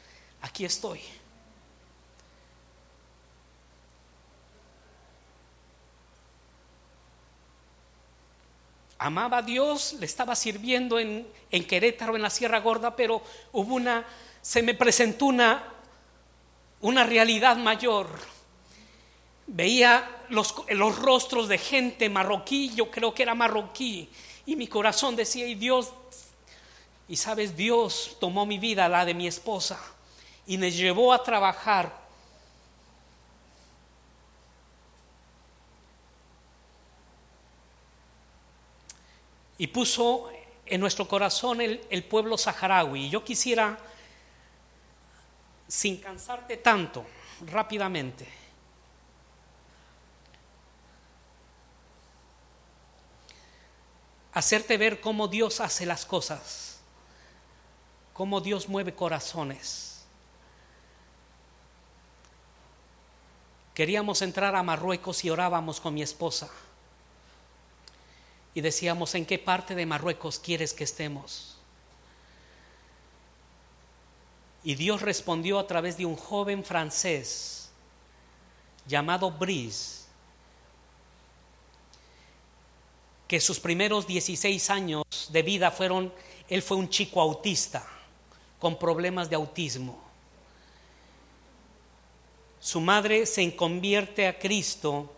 [0.42, 1.02] aquí estoy.
[9.00, 11.26] Amaba a Dios, le estaba sirviendo en,
[11.68, 13.22] Querétaro, en la Sierra Gorda, pero
[13.54, 14.06] hubo una,
[14.42, 15.64] se me presentó una,
[16.82, 18.08] una realidad mayor.
[19.48, 24.10] Veía los, los rostros de gente marroquí, yo creo que era marroquí,
[24.46, 25.94] y mi corazón decía, y Dios,
[27.08, 29.80] y sabes, Dios tomó mi vida, la de mi esposa,
[30.46, 32.09] y me llevó a trabajar
[39.60, 40.32] y puso
[40.66, 43.06] en nuestro corazón el, pueblo saharaui.
[43.06, 43.78] Y yo quisiera,
[45.68, 47.06] sin cansarte tanto,
[47.46, 48.26] rápidamente,
[54.32, 56.80] hacerte ver cómo Dios hace las cosas,
[58.14, 60.06] cómo Dios mueve corazones.
[63.74, 66.50] Queríamos entrar a Marruecos y orábamos con mi esposa
[68.54, 71.58] y decíamos, ¿en qué parte de Marruecos quieres que estemos?
[74.64, 77.72] Y Dios respondió a través de un joven francés
[78.88, 80.00] llamado Brice,
[83.28, 86.12] que sus primeros 16 años de vida fueron
[86.50, 87.88] él fue un chico autista
[88.58, 90.02] con problemas de autismo.
[92.60, 95.14] Su madre se convierte a Cristo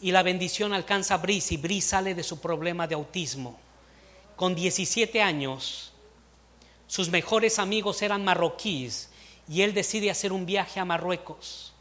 [0.00, 3.58] y la bendición alcanza a Brice y Brice sale de su problema de autismo.
[4.36, 5.92] Con 17 años,
[6.86, 9.10] sus mejores amigos eran marroquíes
[9.48, 11.72] y él decide hacer un viaje a Marruecos.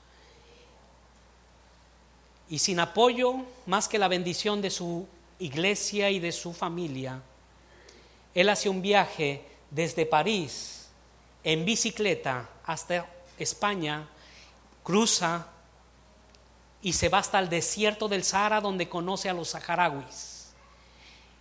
[2.49, 5.07] Y sin apoyo, más que la bendición de su
[5.39, 7.22] iglesia y de su familia,
[8.34, 10.88] él hace un viaje desde París
[11.43, 13.07] en bicicleta hasta
[13.38, 14.07] España,
[14.84, 15.47] cruza
[16.84, 20.54] y se va hasta el desierto del Sahara donde conoce a los saharauis.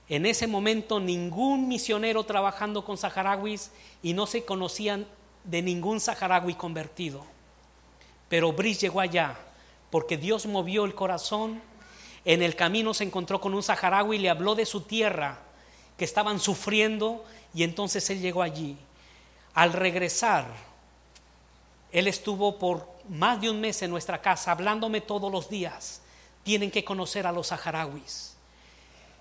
[0.08, 3.72] En ese momento ningún misionero trabajando con saharauis
[4.02, 5.04] y no se conocían
[5.42, 7.24] de ningún saharaui convertido.
[8.28, 9.36] Pero Brice llegó allá
[9.90, 11.60] porque Dios movió el corazón.
[12.24, 15.40] En el camino se encontró con un saharaui y le habló de su tierra,
[15.98, 18.76] que estaban sufriendo, y entonces él llegó allí.
[19.54, 20.46] Al regresar,
[21.90, 26.00] él estuvo por más de un mes en nuestra casa hablándome todos los días.
[26.42, 28.36] Tienen que conocer a los saharauis.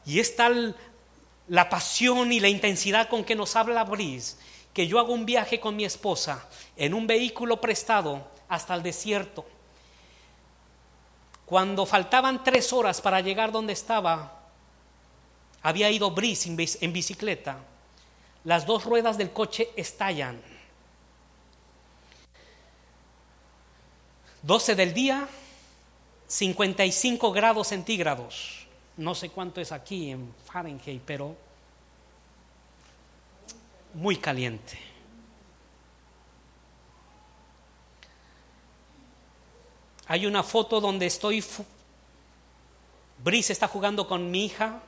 [0.05, 0.75] Y es tal
[1.47, 4.35] la pasión y la intensidad con que nos habla Brice
[4.73, 9.45] que yo hago un viaje con mi esposa en un vehículo prestado hasta el desierto.
[11.45, 14.39] Cuando faltaban tres horas para llegar donde estaba,
[15.61, 16.49] había ido Brice
[16.81, 17.57] en bicicleta.
[18.45, 20.41] Las dos ruedas del coche estallan.
[24.43, 25.27] 12 del día,
[26.27, 28.65] 55 grados centígrados.
[28.97, 31.35] No sé cuánto es aquí en Fahrenheit, pero
[33.93, 34.79] muy caliente.
[40.07, 41.43] Hay una foto donde estoy,
[43.23, 44.81] Brice está jugando con mi hija,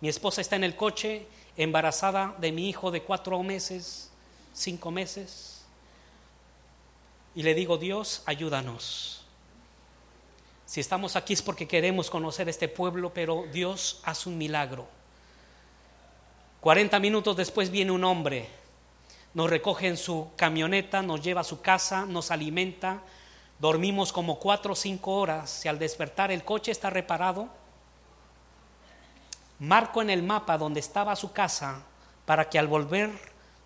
[0.00, 1.26] mi esposa está en el coche,
[1.56, 4.10] embarazada de mi hijo de cuatro meses,
[4.54, 5.53] cinco meses,
[7.34, 9.24] y le digo, Dios, ayúdanos.
[10.66, 14.86] Si estamos aquí es porque queremos conocer este pueblo, pero Dios hace un milagro.
[16.60, 18.48] 40 minutos después viene un hombre,
[19.34, 23.02] nos recoge en su camioneta, nos lleva a su casa, nos alimenta,
[23.58, 27.48] dormimos como cuatro o cinco horas y al despertar el coche está reparado.
[29.58, 31.82] Marco en el mapa donde estaba su casa
[32.24, 33.10] para que al volver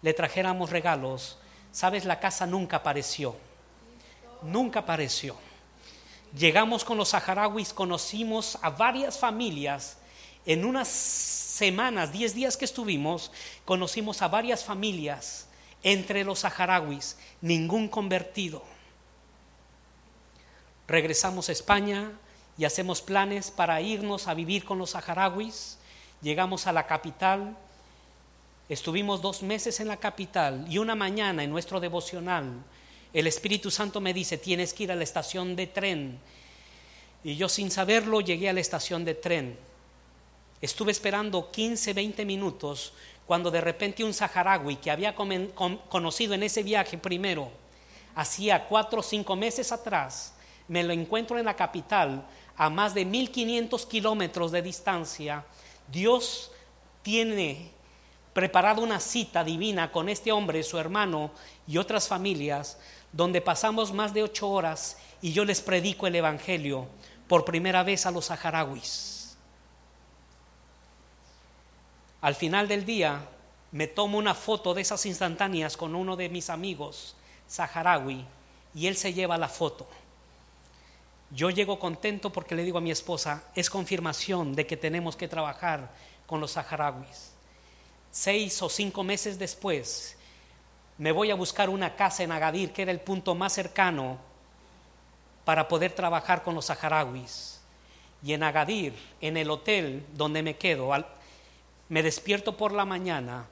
[0.03, 1.39] le trajéramos regalos.
[1.71, 3.37] Sabes, la casa nunca apareció,
[4.43, 5.37] nunca apareció.
[6.37, 9.97] Llegamos con los saharauis, conocimos a varias familias
[10.45, 13.33] en unas semanas, diez días que estuvimos,
[13.65, 15.47] conocimos a varias familias
[15.83, 18.63] entre los saharauis, ningún convertido.
[20.87, 22.13] Regresamos a España
[22.57, 25.79] y hacemos planes para irnos a vivir con los saharauis.
[26.23, 27.57] Llegamos a la capital,
[28.69, 32.65] estuvimos dos meses en la capital y una mañana en nuestro devocional
[33.13, 36.19] el Espíritu Santo me dice, tienes que ir a la estación de tren.
[37.25, 39.59] Y yo sin saberlo llegué a la estación de tren.
[40.61, 42.93] Estuve esperando 15, 20 minutos
[43.27, 47.51] cuando de repente un saharaui que había conocido en ese viaje primero,
[48.15, 50.33] hacía cuatro o cinco meses atrás,
[50.67, 55.45] me lo encuentro en la capital a más de 1500 kilómetros de distancia.
[55.93, 56.51] Dios
[57.03, 57.71] tiene
[58.33, 61.31] preparado una cita divina con este hombre, su hermano
[61.67, 62.79] y otras familias,
[63.13, 66.87] donde pasamos más de ocho horas y yo les predico el Evangelio
[67.27, 69.37] por primera vez a los saharauis.
[72.21, 73.21] Al final del día
[73.71, 77.15] me tomo una foto de esas instantáneas con uno de mis amigos,
[77.47, 78.25] saharaui,
[78.75, 79.87] y él se lleva la foto.
[81.31, 85.29] Yo llego contento porque le digo a mi esposa, es confirmación de que tenemos que
[85.29, 85.91] trabajar
[86.27, 87.33] con los saharauis.
[88.11, 90.17] Seis o cinco meses después,
[90.99, 94.19] me voy a buscar una casa en Agadir, que era el punto más cercano
[95.45, 97.61] para poder trabajar con los saharauis.
[98.23, 100.91] Y en Agadir, en el hotel donde me quedo,
[101.89, 103.47] me despierto por la mañana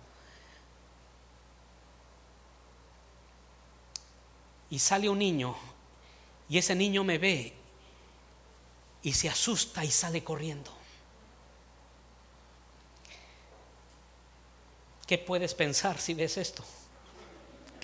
[4.68, 5.56] y sale un niño
[6.48, 7.54] y ese niño me ve
[9.02, 10.72] y se asusta y sale corriendo.
[15.06, 16.64] ¿Qué puedes pensar si ves esto?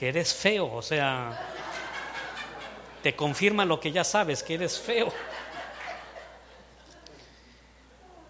[0.03, 1.39] Que eres feo, o sea,
[3.05, 5.13] te confirma lo que ya sabes, que eres feo.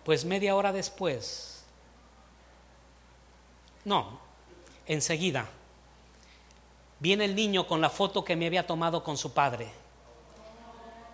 [0.04, 1.64] Pues media hora después
[3.86, 4.20] no,
[4.86, 5.48] enseguida.
[7.00, 9.68] Viene el niño con la foto que me había tomado con su padre.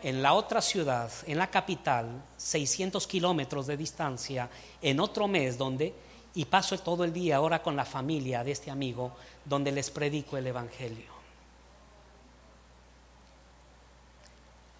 [0.02, 4.50] En la otra ciudad, en la capital, 600 kilómetros de distancia,
[4.82, 5.94] en otro mes donde
[6.34, 9.12] y paso todo el día ahora con la familia de este amigo
[9.44, 11.18] donde les predico el Evangelio.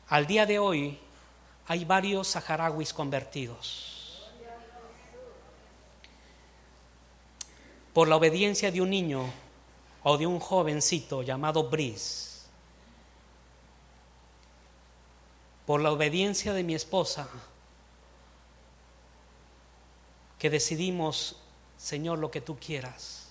[0.08, 0.98] Al día de hoy
[1.66, 3.98] hay varios saharauis convertidos
[7.92, 9.24] por la obediencia de un niño
[10.04, 12.46] o de un jovencito llamado Brice,
[15.66, 17.28] por la obediencia de mi esposa,
[20.38, 21.36] que decidimos,
[21.76, 23.28] Señor, lo que tú quieras.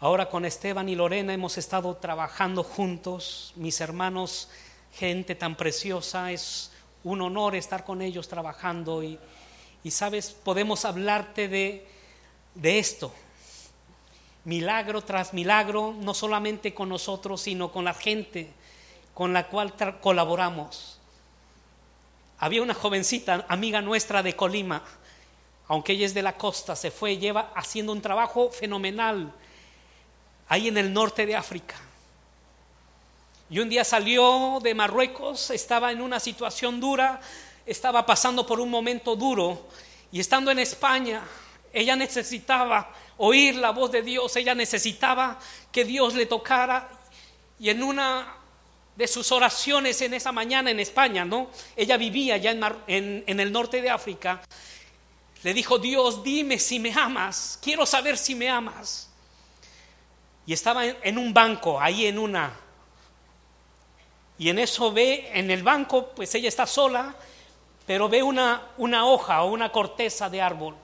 [0.00, 4.48] Ahora con Esteban y Lorena hemos estado trabajando juntos, mis hermanos,
[4.94, 6.72] gente tan preciosa, es
[7.04, 9.18] un honor estar con ellos trabajando y,
[9.90, 11.86] sabes, podemos hablarte de,
[12.54, 13.12] de esto,
[14.44, 18.54] milagro tras milagro, no solamente con nosotros, sino con la gente
[19.14, 20.99] con la cual colaboramos.
[22.42, 24.82] Había una jovencita, amiga nuestra de Colima,
[25.68, 29.30] aunque ella es de la costa, se fue, lleva haciendo un trabajo fenomenal
[30.48, 31.76] ahí en el norte de África.
[33.50, 37.20] Y un día salió de Marruecos, estaba en una situación dura,
[37.66, 39.68] estaba pasando por un momento duro
[40.10, 41.22] y estando en España,
[41.74, 45.38] ella necesitaba oír la voz de Dios, ella necesitaba
[45.70, 46.88] que Dios le tocara
[47.58, 48.39] y en una
[48.96, 51.50] de sus oraciones en esa mañana en España, ¿no?
[51.76, 54.42] Ella vivía ya en, en, el norte de África.
[55.42, 59.08] Le dijo, Dios, dime si me amas, quiero saber si me amas.
[60.46, 62.52] Y estaba en, un banco, ahí en una...
[64.38, 67.14] Y en eso ve, en el banco, pues ella está sola,
[67.86, 70.74] pero ve una, una hoja o una corteza de árbol,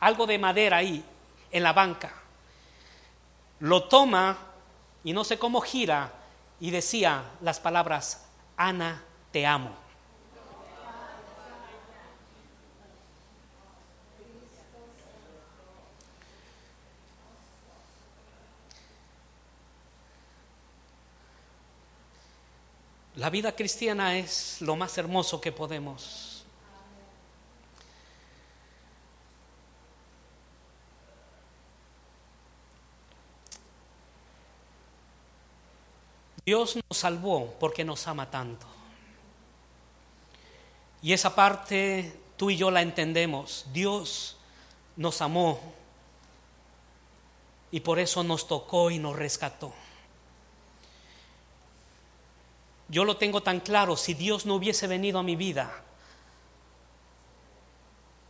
[0.00, 1.02] algo de madera ahí,
[1.50, 2.12] en la banca.
[3.60, 4.36] Lo toma
[5.02, 6.12] y no sé cómo gira
[6.60, 8.24] y decía las palabras,
[8.56, 9.02] Ana,
[9.32, 9.86] te amo.
[23.16, 26.35] La vida cristiana es lo más hermoso que podemos.
[36.46, 38.68] Dios nos salvó porque nos ama tanto.
[41.02, 43.66] Y esa parte tú y yo la entendemos.
[43.72, 44.36] Dios
[44.96, 45.60] nos amó
[47.72, 49.74] y por eso nos tocó y nos rescató.
[52.88, 55.82] Yo lo tengo tan claro, si Dios no hubiese venido a mi vida,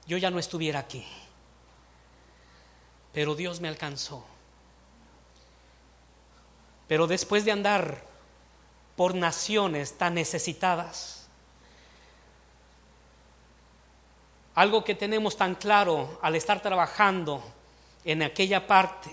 [0.06, 1.06] yo ya no estuviera aquí.
[3.12, 4.24] Pero Dios me alcanzó.
[6.89, 8.03] Pero después de andar
[8.97, 11.28] por naciones tan necesitadas,
[14.55, 17.43] algo que tenemos tan claro al estar trabajando
[18.05, 19.11] en aquella parte,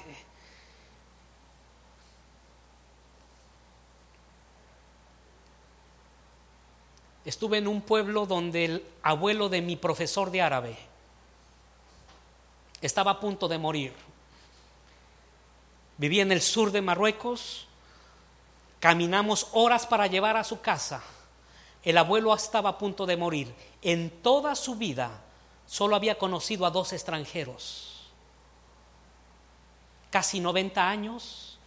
[7.25, 10.77] estuve en un pueblo donde el abuelo de mi profesor de árabe
[12.81, 14.12] estaba a punto de morir.
[15.97, 17.67] Vivía en el sur de Marruecos,
[18.79, 21.03] caminamos horas para llevar a su casa.
[21.83, 23.53] El abuelo estaba a punto de morir.
[23.81, 25.21] En toda su vida
[25.65, 28.09] solo había conocido a dos extranjeros.
[30.09, 31.59] Casi 90 años.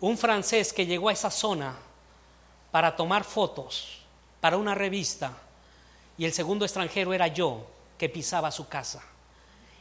[0.00, 1.74] Un francés que llegó a esa zona
[2.70, 4.02] para tomar fotos
[4.40, 5.32] para una revista
[6.16, 7.66] y el segundo extranjero era yo
[7.96, 9.02] que pisaba su casa.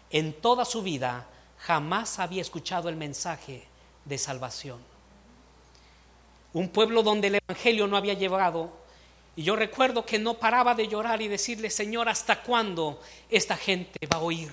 [0.10, 1.28] En toda su vida
[1.60, 3.68] jamás había escuchado el mensaje
[4.05, 4.80] de salvación.
[6.53, 8.72] Un pueblo donde el Evangelio no había llegado.
[9.36, 13.99] Y yo recuerdo que no paraba de llorar y decirle, Señor, ¿hasta cuándo esta gente
[14.12, 14.51] va a oír?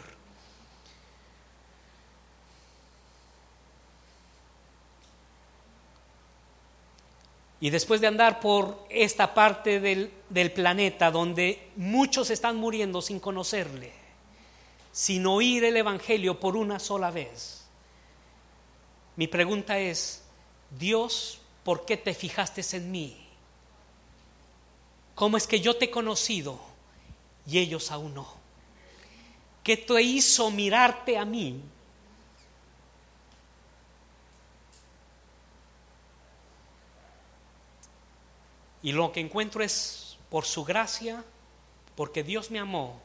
[7.60, 13.18] Y después de andar por esta parte del, del, planeta donde muchos están muriendo sin
[13.18, 14.03] conocerle,
[14.94, 17.66] sin oír el Evangelio por una sola vez,
[19.16, 20.22] mi pregunta es,
[20.70, 23.26] Dios, ¿por qué te fijaste en mí?
[25.16, 26.60] ¿Cómo es que yo te he conocido
[27.44, 28.26] y ellos aún no?
[29.64, 31.60] ¿Qué te hizo mirarte a mí
[38.84, 41.24] Y lo que encuentro es por su gracia,
[41.96, 43.00] porque Dios me amó,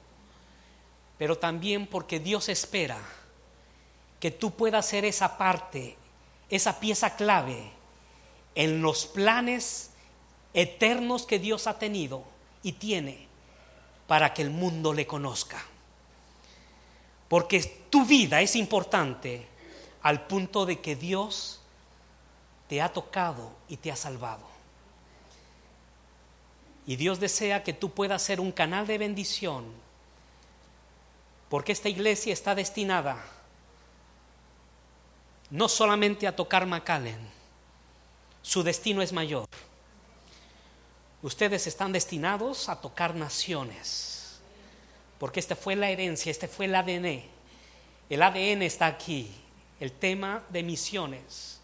[1.19, 2.97] pero también porque Dios espera
[4.21, 5.97] que tú puedas ser esa parte,
[6.49, 7.71] esa pieza clave
[8.55, 9.91] en los planes
[10.53, 12.23] eternos que Dios ha tenido
[12.63, 13.27] y tiene
[14.07, 15.61] para que el mundo le conozca.
[17.27, 19.45] Porque tu vida es importante
[20.01, 21.59] al punto de que Dios
[22.69, 24.47] te ha tocado y te ha salvado.
[26.87, 29.65] Y Dios desea que tú puedas ser un canal de bendición,
[31.49, 33.23] porque esta iglesia está destinada
[35.49, 37.19] no solamente a tocar McAllen,
[38.41, 39.47] su destino es mayor.
[41.21, 44.39] Ustedes están destinados a tocar naciones,
[45.17, 47.23] porque esta fue la herencia, este fue el ADN.
[48.09, 49.31] El ADN está aquí,
[49.79, 51.59] el tema de misiones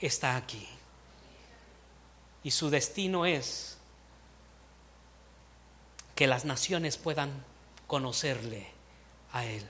[0.00, 0.66] está aquí.
[2.42, 3.78] Y su destino es
[6.14, 7.44] que las naciones puedan
[7.86, 8.73] conocerle
[9.34, 9.66] a Él.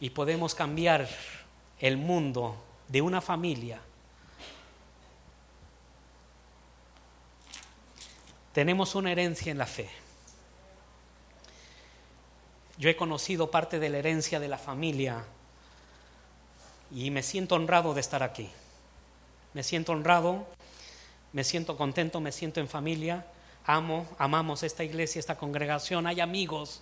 [0.00, 1.08] Y podemos cambiar
[1.78, 2.56] el mundo
[2.88, 3.80] de una familia.
[8.52, 9.88] Tenemos una herencia en la fe.
[12.76, 15.24] Yo he conocido parte de la herencia de la familia
[16.90, 18.50] y me siento honrado de estar aquí.
[19.54, 20.46] Me siento honrado,
[21.32, 23.26] me siento contento, me siento en familia.
[23.68, 26.06] Amo, amamos esta iglesia, esta congregación.
[26.06, 26.80] Hay amigos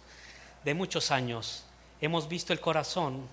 [0.64, 1.64] de muchos años.
[2.00, 3.26] Hemos visto el corazón.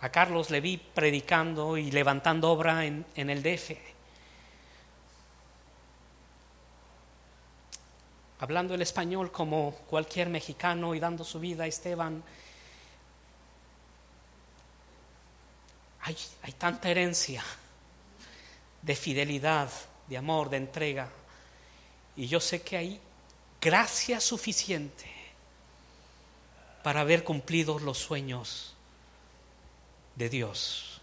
[0.00, 3.72] A Carlos le vi predicando y levantando obra en, en el DF.
[8.40, 12.22] Hablando el español como cualquier mexicano y dando su vida a Esteban.
[16.00, 17.44] Hay, hay tanta herencia
[18.80, 19.68] de fidelidad,
[20.08, 21.10] de amor, de entrega.
[22.16, 23.00] Y yo sé que hay
[23.60, 25.10] gracia suficiente
[26.82, 28.74] para haber cumplido los sueños
[30.16, 31.00] de Dios.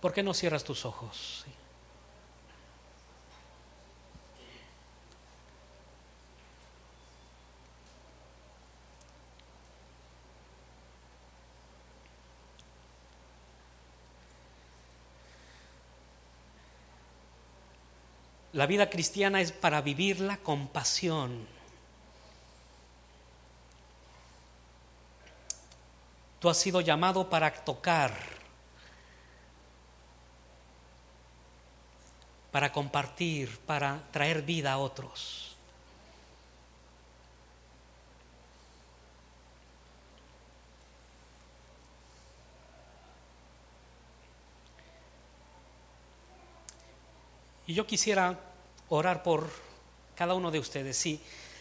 [0.00, 1.46] ¿Por qué no cierras tus ojos?
[18.54, 21.44] La vida cristiana es para vivirla con pasión.
[26.38, 28.14] Tú has sido llamado para tocar,
[32.52, 35.53] para compartir, para traer vida a otros.
[47.66, 48.38] Y yo quisiera
[48.88, 49.50] orar por
[50.14, 50.96] cada uno de ustedes.
[50.96, 51.20] Si,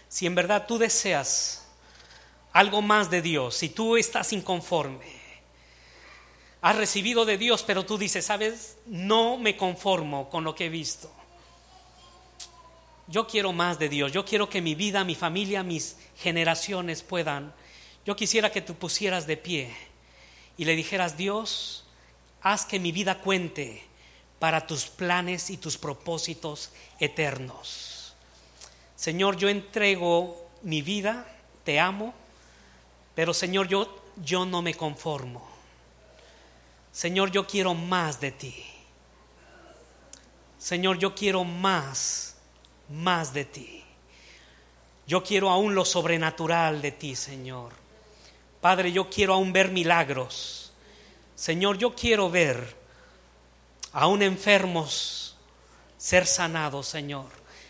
[0.10, 1.66] si en verdad tú deseas
[2.52, 5.24] algo más de Dios, si tú estás inconforme,
[6.62, 10.70] has recibido de Dios, pero tú dices, sabes, no me conformo con lo que he
[10.70, 11.12] visto.
[13.08, 17.54] Yo quiero más de Dios, yo quiero que mi vida, mi familia, mis generaciones puedan.
[18.06, 19.76] Yo quisiera que tú pusieras de pie
[20.58, 21.86] y le dijeras, Dios,
[22.42, 23.84] haz que mi vida cuente
[24.44, 28.14] para tus planes y tus propósitos eternos.
[28.94, 31.26] Señor, yo entrego mi vida,
[31.64, 32.14] te amo,
[33.16, 35.48] pero Señor, yo, yo no me conformo.
[36.92, 38.66] Señor, yo quiero más de ti.
[40.58, 42.36] Señor, yo quiero más,
[42.90, 43.82] más de ti.
[45.08, 47.72] Yo quiero aún lo sobrenatural de ti, Señor.
[48.60, 50.74] Padre, yo quiero aún ver milagros.
[51.34, 52.83] Señor, yo quiero ver
[53.94, 55.36] aún enfermos,
[55.98, 57.28] ser sanados, Señor.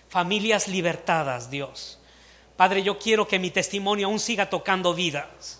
[0.10, 2.00] Familias libertadas, Dios.
[2.56, 5.60] Padre, yo quiero que mi testimonio aún siga tocando vidas.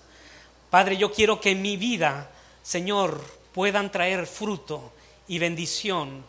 [0.70, 2.32] Padre, yo quiero que mi vida,
[2.64, 4.94] Señor, puedan traer fruto
[5.28, 6.26] y bendición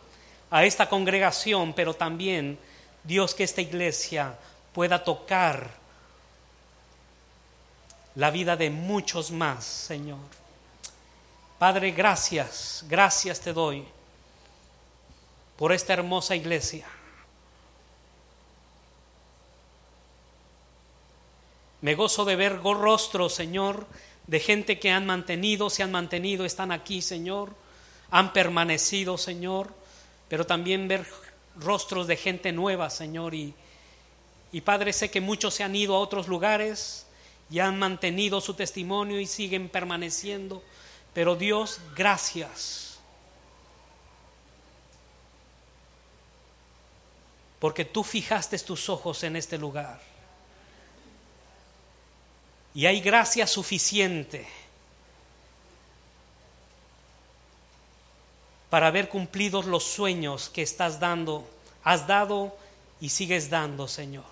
[0.51, 2.59] a esta congregación, pero también,
[3.03, 4.37] Dios, que esta iglesia
[4.73, 5.69] pueda tocar
[8.15, 10.19] la vida de muchos más, Señor.
[11.57, 13.85] Padre, gracias, gracias te doy
[15.57, 16.85] por esta hermosa iglesia.
[21.81, 23.85] Me gozo de ver rostros, Señor,
[24.27, 27.53] de gente que han mantenido, se han mantenido, están aquí, Señor,
[28.09, 29.71] han permanecido, Señor,
[30.27, 31.05] pero también ver
[31.55, 33.53] rostros de gente nueva, Señor, y,
[34.51, 37.05] y Padre, sé que muchos se han ido a otros lugares
[37.51, 40.63] y han mantenido su testimonio y siguen permaneciendo,
[41.13, 42.94] pero Dios, gracias
[47.65, 49.99] porque tú fijaste tus ojos en este lugar.
[52.75, 54.47] Y hay gracia suficiente
[58.69, 61.43] para haber cumplido los sueños que estás dando,
[61.83, 62.55] has dado
[63.01, 64.25] y sigues dando, Señor.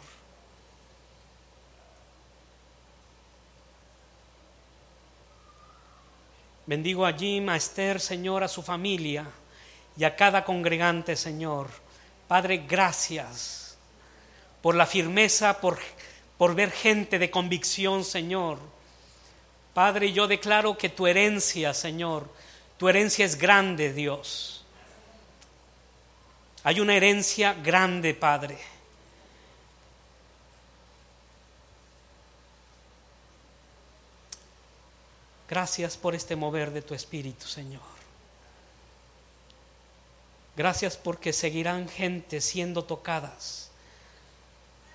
[6.67, 7.47] Bendigo a Jim,
[7.97, 9.25] Señor, a su familia
[9.97, 11.82] y a cada congregante, Señor.
[12.33, 13.77] Padre, gracias
[14.63, 15.77] por la firmeza, por,
[16.35, 18.57] por ver gente de convicción, Señor.
[19.75, 22.27] Padre, yo declaro que tu herencia, Señor,
[22.79, 24.65] tu herencia es grande, Dios.
[26.63, 28.57] Hay una herencia grande, Padre.
[35.47, 37.92] Gracias por este mover de tu Espíritu, Señor.
[40.55, 43.71] Gracias porque seguirán gente siendo tocadas.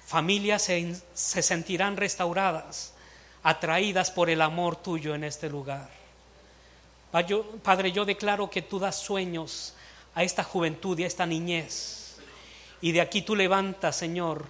[0.05, 2.95] Familias se, se, sentirán restauradas,
[3.43, 5.91] atraídas por el amor tuyo en este lugar.
[7.63, 9.75] Padre, yo declaro que tú das sueños
[10.15, 12.17] a esta juventud y a esta niñez.
[12.81, 14.47] Y de aquí tú levantas, Señor,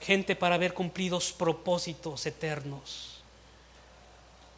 [0.00, 3.20] gente para ver cumplidos propósitos eternos.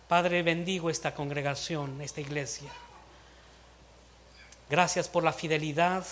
[0.07, 2.71] Padre, bendigo esta congregación, esta iglesia.
[4.71, 6.05] Gracias por la fidelidad.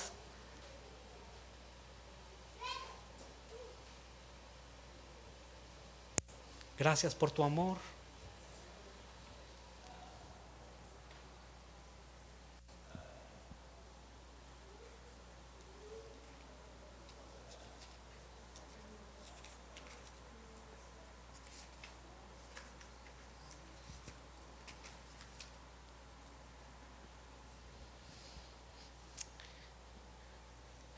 [6.78, 7.76] Gracias por tu amor.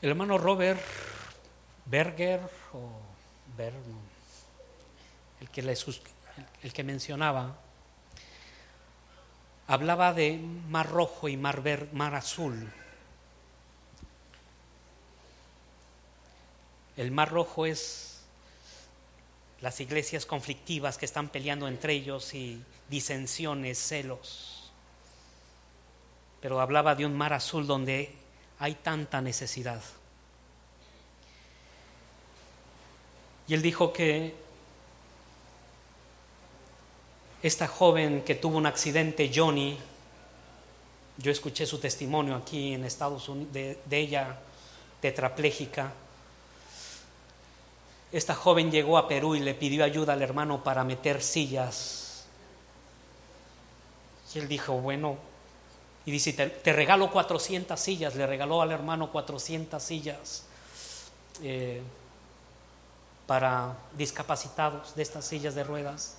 [0.09, 0.81] El hermano Robert
[1.85, 2.41] Berger,
[2.73, 2.99] o
[5.39, 5.61] el, que
[6.63, 7.55] el que mencionaba,
[9.67, 12.71] hablaba de mar rojo y mar, mar azul.
[16.97, 18.21] El mar rojo es
[19.61, 24.71] las iglesias conflictivas que están peleando entre ellos y disensiones, celos.
[26.41, 28.15] Pero hablaba de un mar azul donde
[28.57, 29.83] hay tanta necesidad.
[33.49, 34.35] Y él dijo que
[37.41, 39.75] esta joven que tuvo un accidente, Johnny,
[41.17, 44.37] yo escuché su testimonio aquí en Estados Unidos, de, ella
[45.01, 45.91] tetrapléjica.
[48.11, 52.25] Esta joven llegó a Perú y le pidió ayuda al hermano para meter sillas.
[54.35, 55.17] Y él dijo, bueno,
[56.05, 60.43] y dice, te, regalo 400 sillas, le regaló al hermano 400 sillas
[61.41, 61.81] eh,
[63.29, 66.17] para discapacitados de estas sillas de ruedas.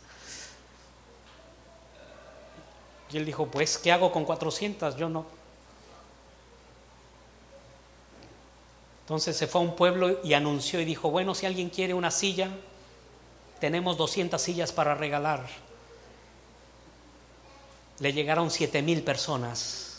[3.10, 4.94] Y él dijo, pues, ¿qué hago con 400?
[4.96, 5.26] Yo no.
[9.02, 12.12] Entonces se fue a un pueblo y anunció y dijo, bueno, si alguien quiere una
[12.12, 12.48] silla,
[13.58, 15.44] tenemos 200 sillas para regalar
[18.00, 19.98] le llegaron siete mil personas.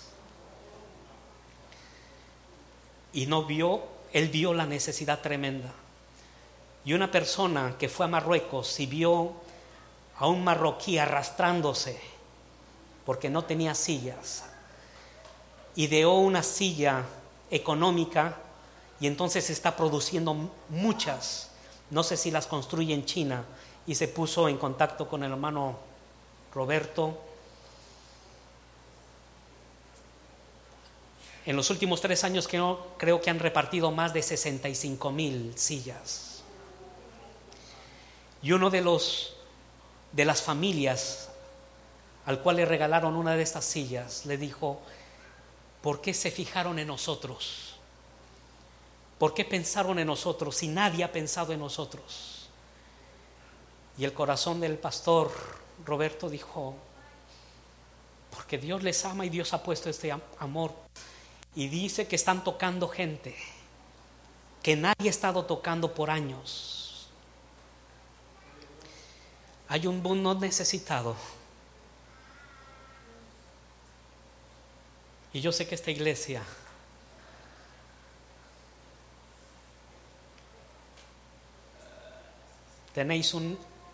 [3.13, 5.71] Y no vio, él vio la necesidad tremenda.
[6.83, 9.33] Y una persona que fue a Marruecos y vio
[10.17, 11.99] a un marroquí arrastrándose
[13.05, 14.45] porque no tenía sillas,
[15.75, 17.03] ideó una silla
[17.49, 18.37] económica
[18.99, 20.35] y entonces está produciendo
[20.69, 21.49] muchas.
[21.89, 23.43] No sé si las construye en China
[23.87, 25.77] y se puso en contacto con el hermano
[26.53, 27.17] Roberto
[31.45, 36.30] En los últimos tres años creo, que han repartido más de 65 mil sillas.
[38.41, 39.33] Y uno de los
[40.11, 41.29] de las familias
[42.25, 44.81] al cual le regalaron una de estas sillas le dijo,
[45.81, 47.75] ¿por qué se fijaron en nosotros?
[49.17, 52.49] ¿Por qué pensaron en nosotros si nadie ha pensado en nosotros?
[53.97, 55.31] Y el corazón del pastor
[55.85, 56.75] Roberto dijo,
[58.35, 60.71] porque Dios les ama y Dios ha puesto este amor
[61.55, 63.35] y dice que están tocando gente
[64.63, 66.80] que nadie ha estado tocando por años.
[69.71, 71.15] Hay un mundo necesitado.
[75.31, 76.43] Y yo sé que esta iglesia
[82.93, 83.33] tenéis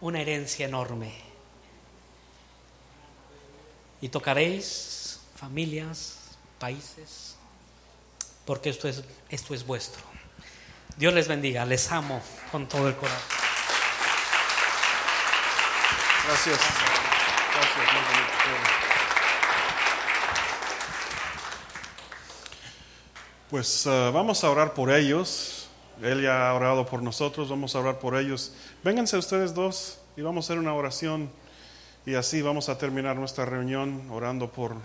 [0.02, 1.14] una herencia enorme.
[4.02, 7.36] Y tocaréis familias, países,
[8.48, 10.02] porque esto es, esto es vuestro.
[10.98, 12.20] Dios les bendiga, les amo
[12.52, 13.47] con todo el corazón.
[16.28, 16.60] Gracias.
[17.54, 17.88] Gracias.
[23.50, 25.70] Pues ah, vamos a orar por ellos.
[26.02, 28.54] Él ya ha orado por nosotros, vamos a orar por ellos.
[28.84, 31.30] Vénganse ustedes dos y vamos a hacer una oración
[32.06, 34.76] y así vamos a terminar nuestra reunión orando por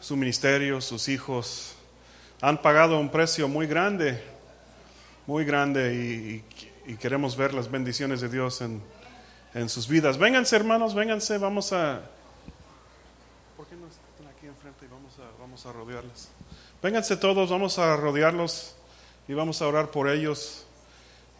[0.00, 1.74] su ministerio, sus hijos.
[2.42, 4.22] Han pagado un precio muy grande,
[5.26, 6.44] muy grande y-
[6.92, 8.82] y queremos ver las bendiciones de Dios en,
[9.54, 10.18] en sus vidas.
[10.18, 12.02] Vénganse hermanos, vénganse, vamos a...
[13.56, 16.28] ¿Por qué no están aquí enfrente y vamos a, vamos a rodearles?
[16.82, 18.74] Vénganse todos, vamos a rodearlos
[19.28, 20.64] y vamos a orar por ellos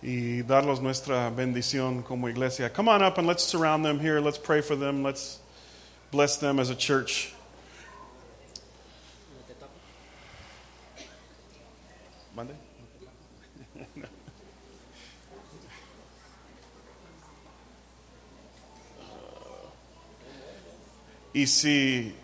[0.02, 2.72] y darles nuestra bendición como iglesia.
[2.72, 4.20] Come on up and let's surround them here.
[4.20, 5.02] Let's pray for them.
[5.02, 5.40] Let's
[6.11, 7.34] bless them as a church.
[12.34, 12.54] ¿Mande?
[21.33, 22.14] Y si,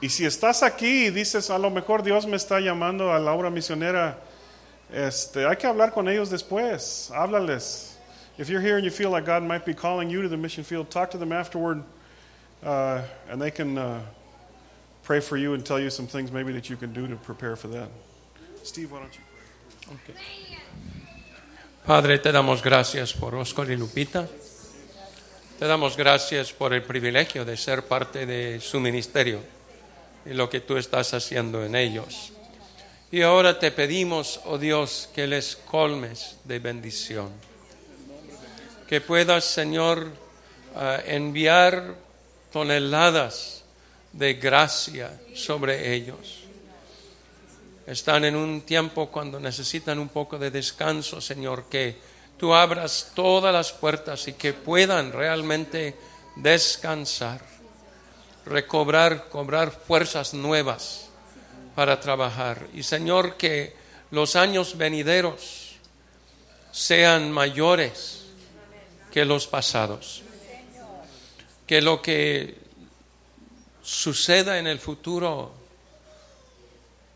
[0.00, 3.32] y si estás aquí y dices, a lo mejor Dios me está llamando a la
[3.32, 4.18] obra misionera,
[4.92, 7.10] este, hay que hablar con ellos después.
[7.14, 7.96] Háblales.
[8.38, 10.64] If you're here and you feel like God might be calling you to the mission
[10.64, 11.82] field, talk to them afterward,
[12.64, 14.00] uh, and they can uh,
[15.02, 17.56] pray for you and tell you some things maybe that you can do to prepare
[17.56, 17.88] for that.
[18.62, 19.28] Steve, why don't you pray?
[21.86, 24.28] Padre, te damos gracias por Oscar y Lupita.
[25.58, 29.40] Te damos gracias por el privilegio de ser parte de su ministerio
[30.24, 32.30] y lo que tú estás haciendo en ellos.
[33.10, 37.32] Y ahora te pedimos, oh Dios, que les colmes de bendición.
[38.86, 40.12] Que puedas, Señor,
[40.76, 41.96] ah, enviar
[42.52, 43.64] toneladas
[44.12, 46.44] de gracia sobre ellos.
[47.84, 51.96] Están en un tiempo cuando necesitan un poco de descanso, Señor, que
[52.38, 55.96] tú abras todas las puertas y que puedan realmente
[56.36, 57.40] descansar,
[58.46, 61.08] recobrar, cobrar fuerzas nuevas
[61.74, 62.66] para trabajar.
[62.72, 63.74] Y Señor, que
[64.10, 65.74] los años venideros
[66.70, 68.24] sean mayores
[69.12, 70.22] que los pasados.
[71.66, 72.56] Que lo que
[73.82, 75.52] suceda en el futuro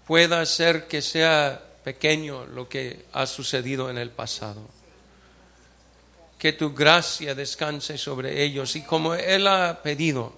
[0.06, 4.62] pueda hacer que sea pequeño lo que ha sucedido en el pasado.
[6.42, 10.32] Que tu gracia descanse sobre ellos y como Él ha pedido,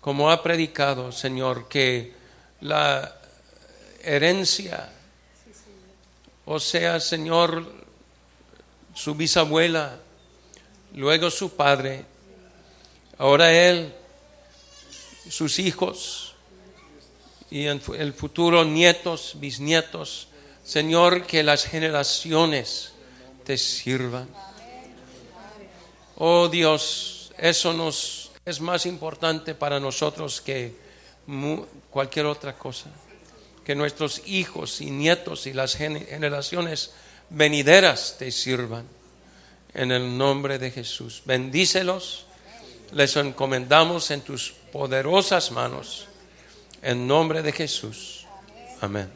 [0.00, 2.14] como ha predicado, Señor, que
[2.62, 3.14] la
[4.02, 4.90] herencia,
[6.46, 7.70] o sea, Señor,
[8.94, 9.98] su bisabuela,
[10.94, 12.06] luego su padre,
[13.18, 13.92] ahora Él,
[15.28, 16.34] sus hijos,
[17.50, 20.28] y en el futuro nietos, bisnietos.
[20.64, 22.92] Señor, que las generaciones
[23.44, 24.49] te sirvan.
[26.22, 30.76] Oh Dios, eso nos es más importante para nosotros que
[31.90, 32.90] cualquier otra cosa.
[33.64, 36.92] Que nuestros hijos y nietos y las gen- generaciones
[37.30, 38.86] venideras te sirvan.
[39.72, 41.22] En el nombre de Jesús.
[41.24, 42.26] Bendícelos.
[42.92, 46.06] Les encomendamos en tus poderosas manos.
[46.82, 48.26] En nombre de Jesús.
[48.82, 49.10] Amén.